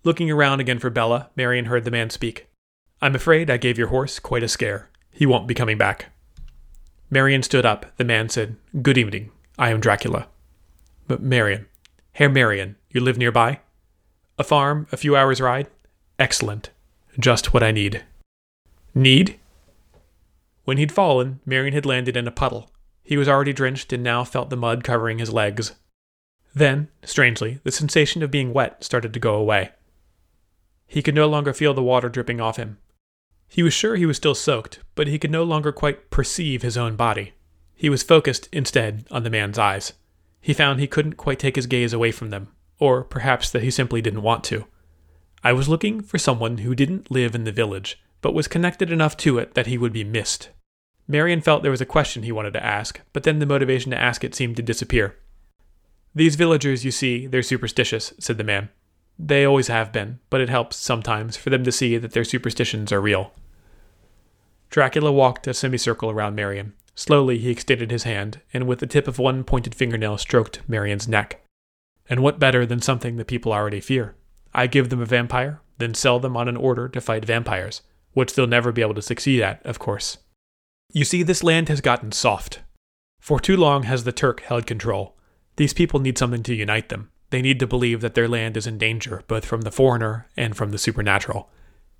Looking 0.04 0.30
around 0.30 0.60
again 0.60 0.78
for 0.78 0.90
Bella, 0.90 1.30
Marion 1.34 1.66
heard 1.66 1.84
the 1.84 1.90
man 1.90 2.08
speak. 2.08 2.46
I'm 3.02 3.14
afraid 3.14 3.50
I 3.50 3.56
gave 3.56 3.76
your 3.76 3.88
horse 3.88 4.18
quite 4.18 4.42
a 4.44 4.48
scare. 4.48 4.90
He 5.10 5.26
won't 5.26 5.48
be 5.48 5.54
coming 5.54 5.76
back. 5.76 6.06
Marion 7.10 7.42
stood 7.42 7.66
up. 7.66 7.86
The 7.96 8.04
man 8.04 8.28
said, 8.28 8.56
Good 8.80 8.96
evening. 8.96 9.30
I 9.58 9.70
am 9.70 9.80
Dracula. 9.80 10.26
But 11.06 11.22
Marion, 11.22 11.66
Herr 12.14 12.28
Marion, 12.28 12.76
you 12.90 13.00
live 13.00 13.18
nearby? 13.18 13.60
A 14.38 14.44
farm, 14.44 14.88
a 14.90 14.96
few 14.96 15.16
hours' 15.16 15.40
ride? 15.40 15.68
Excellent. 16.18 16.70
Just 17.18 17.54
what 17.54 17.62
I 17.62 17.70
need. 17.70 18.04
Need? 18.94 19.38
When 20.64 20.78
he'd 20.78 20.90
fallen, 20.90 21.40
Marion 21.46 21.74
had 21.74 21.86
landed 21.86 22.16
in 22.16 22.26
a 22.26 22.32
puddle. 22.32 22.70
He 23.04 23.16
was 23.16 23.28
already 23.28 23.52
drenched 23.52 23.92
and 23.92 24.02
now 24.02 24.24
felt 24.24 24.50
the 24.50 24.56
mud 24.56 24.82
covering 24.82 25.18
his 25.18 25.32
legs. 25.32 25.72
Then, 26.54 26.88
strangely, 27.04 27.60
the 27.62 27.70
sensation 27.70 28.22
of 28.22 28.30
being 28.30 28.52
wet 28.52 28.82
started 28.82 29.12
to 29.12 29.20
go 29.20 29.34
away. 29.34 29.70
He 30.86 31.02
could 31.02 31.14
no 31.14 31.28
longer 31.28 31.52
feel 31.52 31.74
the 31.74 31.82
water 31.82 32.08
dripping 32.08 32.40
off 32.40 32.56
him. 32.56 32.78
He 33.46 33.62
was 33.62 33.74
sure 33.74 33.94
he 33.94 34.06
was 34.06 34.16
still 34.16 34.34
soaked, 34.34 34.80
but 34.94 35.06
he 35.06 35.18
could 35.18 35.30
no 35.30 35.44
longer 35.44 35.70
quite 35.70 36.10
perceive 36.10 36.62
his 36.62 36.76
own 36.76 36.96
body. 36.96 37.34
He 37.74 37.88
was 37.88 38.02
focused, 38.02 38.48
instead, 38.52 39.06
on 39.10 39.24
the 39.24 39.30
man's 39.30 39.58
eyes. 39.58 39.92
He 40.40 40.52
found 40.52 40.78
he 40.78 40.86
couldn't 40.86 41.14
quite 41.14 41.38
take 41.38 41.56
his 41.56 41.66
gaze 41.66 41.92
away 41.92 42.12
from 42.12 42.30
them 42.30 42.48
or 42.78 43.04
perhaps 43.04 43.50
that 43.50 43.62
he 43.62 43.70
simply 43.70 44.02
didn't 44.02 44.22
want 44.22 44.44
to. 44.44 44.66
I 45.42 45.52
was 45.52 45.68
looking 45.68 46.00
for 46.00 46.18
someone 46.18 46.58
who 46.58 46.74
didn't 46.74 47.10
live 47.10 47.34
in 47.34 47.44
the 47.44 47.52
village, 47.52 48.02
but 48.20 48.34
was 48.34 48.48
connected 48.48 48.90
enough 48.90 49.16
to 49.18 49.38
it 49.38 49.54
that 49.54 49.66
he 49.66 49.78
would 49.78 49.92
be 49.92 50.04
missed. 50.04 50.50
Marion 51.06 51.40
felt 51.42 51.62
there 51.62 51.70
was 51.70 51.82
a 51.82 51.86
question 51.86 52.22
he 52.22 52.32
wanted 52.32 52.54
to 52.54 52.64
ask, 52.64 53.00
but 53.12 53.24
then 53.24 53.38
the 53.38 53.46
motivation 53.46 53.90
to 53.90 54.00
ask 54.00 54.24
it 54.24 54.34
seemed 54.34 54.56
to 54.56 54.62
disappear. 54.62 55.16
These 56.14 56.36
villagers, 56.36 56.84
you 56.84 56.90
see, 56.90 57.26
they're 57.26 57.42
superstitious, 57.42 58.14
said 58.18 58.38
the 58.38 58.44
man. 58.44 58.70
They 59.18 59.44
always 59.44 59.68
have 59.68 59.92
been, 59.92 60.20
but 60.30 60.40
it 60.40 60.48
helps, 60.48 60.76
sometimes, 60.76 61.36
for 61.36 61.50
them 61.50 61.62
to 61.64 61.72
see 61.72 61.98
that 61.98 62.12
their 62.12 62.24
superstitions 62.24 62.90
are 62.90 63.00
real. 63.00 63.32
Dracula 64.70 65.12
walked 65.12 65.46
a 65.46 65.54
semicircle 65.54 66.10
around 66.10 66.34
Marion. 66.34 66.72
Slowly, 66.94 67.38
he 67.38 67.50
extended 67.50 67.90
his 67.90 68.04
hand, 68.04 68.40
and 68.52 68.66
with 68.66 68.78
the 68.78 68.86
tip 68.86 69.08
of 69.08 69.18
one 69.18 69.44
pointed 69.44 69.74
fingernail 69.74 70.18
stroked 70.18 70.60
Marion's 70.68 71.08
neck. 71.08 71.40
And 72.08 72.22
what 72.22 72.38
better 72.38 72.64
than 72.64 72.80
something 72.80 73.16
the 73.16 73.24
people 73.24 73.52
already 73.52 73.80
fear? 73.80 74.14
I 74.52 74.66
give 74.66 74.90
them 74.90 75.00
a 75.00 75.06
vampire, 75.06 75.60
then 75.78 75.94
sell 75.94 76.20
them 76.20 76.36
on 76.36 76.48
an 76.48 76.56
order 76.56 76.88
to 76.88 77.00
fight 77.00 77.24
vampires, 77.24 77.82
which 78.12 78.34
they'll 78.34 78.46
never 78.46 78.70
be 78.70 78.82
able 78.82 78.94
to 78.94 79.02
succeed 79.02 79.42
at, 79.42 79.64
of 79.66 79.78
course. 79.78 80.18
You 80.92 81.04
see, 81.04 81.22
this 81.22 81.42
land 81.42 81.68
has 81.68 81.80
gotten 81.80 82.12
soft. 82.12 82.60
For 83.20 83.40
too 83.40 83.56
long 83.56 83.84
has 83.84 84.04
the 84.04 84.12
Turk 84.12 84.42
held 84.42 84.66
control. 84.66 85.16
These 85.56 85.72
people 85.72 85.98
need 85.98 86.18
something 86.18 86.42
to 86.44 86.54
unite 86.54 86.90
them. 86.90 87.10
They 87.30 87.42
need 87.42 87.58
to 87.60 87.66
believe 87.66 88.00
that 88.02 88.14
their 88.14 88.28
land 88.28 88.56
is 88.56 88.66
in 88.66 88.78
danger, 88.78 89.22
both 89.26 89.44
from 89.44 89.62
the 89.62 89.72
foreigner 89.72 90.28
and 90.36 90.56
from 90.56 90.70
the 90.70 90.78
supernatural. 90.78 91.50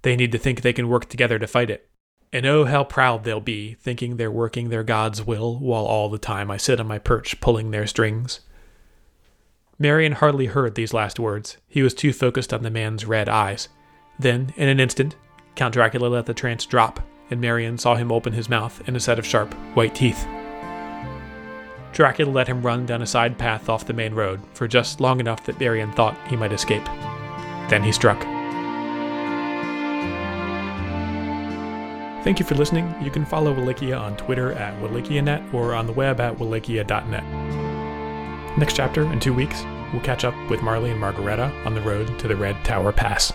They 0.03 0.15
need 0.15 0.31
to 0.33 0.39
think 0.39 0.61
they 0.61 0.73
can 0.73 0.89
work 0.89 1.09
together 1.09 1.39
to 1.39 1.47
fight 1.47 1.71
it. 1.71 1.89
And 2.35 2.45
oh, 2.47 2.65
how 2.65 2.83
proud 2.83 3.23
they'll 3.23 3.39
be, 3.39 3.75
thinking 3.75 4.17
they're 4.17 4.29
working 4.29 4.69
their 4.69 4.83
God's 4.83 5.25
will, 5.25 5.57
while 5.57 5.85
all 5.85 6.09
the 6.09 6.19
time 6.19 6.51
I 6.51 6.57
sit 6.57 6.81
on 6.81 6.89
my 6.89 6.99
perch 6.99 7.41
pulling 7.41 7.71
their 7.71 7.87
strings. 7.87 8.41
Marion 9.79 10.11
hardly 10.11 10.47
heard 10.47 10.75
these 10.75 10.93
last 10.93 11.21
words. 11.21 11.59
He 11.69 11.81
was 11.81 11.95
too 11.95 12.13
focused 12.13 12.53
on 12.53 12.65
the 12.65 12.71
man's 12.71 13.05
red 13.05 13.29
eyes. 13.29 13.69
Then, 14.19 14.53
in 14.57 14.69
an 14.69 14.81
instant, 14.81 15.15
Count 15.55 15.75
Dracula 15.75 16.09
let 16.09 16.27
the 16.27 16.35
trance 16.35 16.67
drop, 16.67 16.99
and 17.31 17.41
Marion 17.41 17.79
saw 17.79 17.95
him 17.95 18.11
open 18.11 18.33
his 18.33 18.49
mouth 18.49 18.83
in 18.89 18.97
a 18.97 19.01
set 19.01 19.21
of 19.21 19.27
sharp, 19.27 19.55
white 19.75 19.95
teeth. 19.95 20.27
Dracula 21.93 22.33
let 22.33 22.49
him 22.49 22.63
run 22.63 22.85
down 22.85 23.03
a 23.03 23.07
side 23.07 23.39
path 23.39 23.69
off 23.69 23.87
the 23.87 23.93
main 23.93 24.13
road 24.13 24.41
for 24.55 24.67
just 24.67 25.01
long 25.01 25.21
enough 25.21 25.45
that 25.45 25.61
Marion 25.61 25.93
thought 25.93 26.19
he 26.27 26.35
might 26.35 26.53
escape. 26.53 26.85
Then 27.71 27.85
he 27.85 27.93
struck. 27.93 28.34
Thank 32.25 32.39
you 32.39 32.47
for 32.47 32.55
listening. 32.55 32.95
You 33.03 33.11
can 33.11 33.27
follow 33.27 33.53
Wallachia 33.53 33.99
on 33.99 34.17
Twitter 34.17 34.53
at 34.53 34.73
WallachiaNet 34.81 35.53
or 35.53 35.75
on 35.75 35.87
the 35.87 35.93
web 35.93 36.21
at 36.21 36.39
wallachia.net. 36.39 37.23
Next 38.57 38.75
chapter, 38.75 39.03
in 39.13 39.21
two 39.21 39.35
weeks, 39.35 39.63
we'll 39.93 40.01
catch 40.01 40.25
up 40.25 40.35
with 40.49 40.63
Marley 40.63 40.91
and 40.91 40.99
Margareta 40.99 41.53
on 41.67 41.75
the 41.75 41.83
road 41.83 42.19
to 42.21 42.27
the 42.27 42.35
Red 42.35 42.65
Tower 42.65 42.93
Pass. 42.93 43.31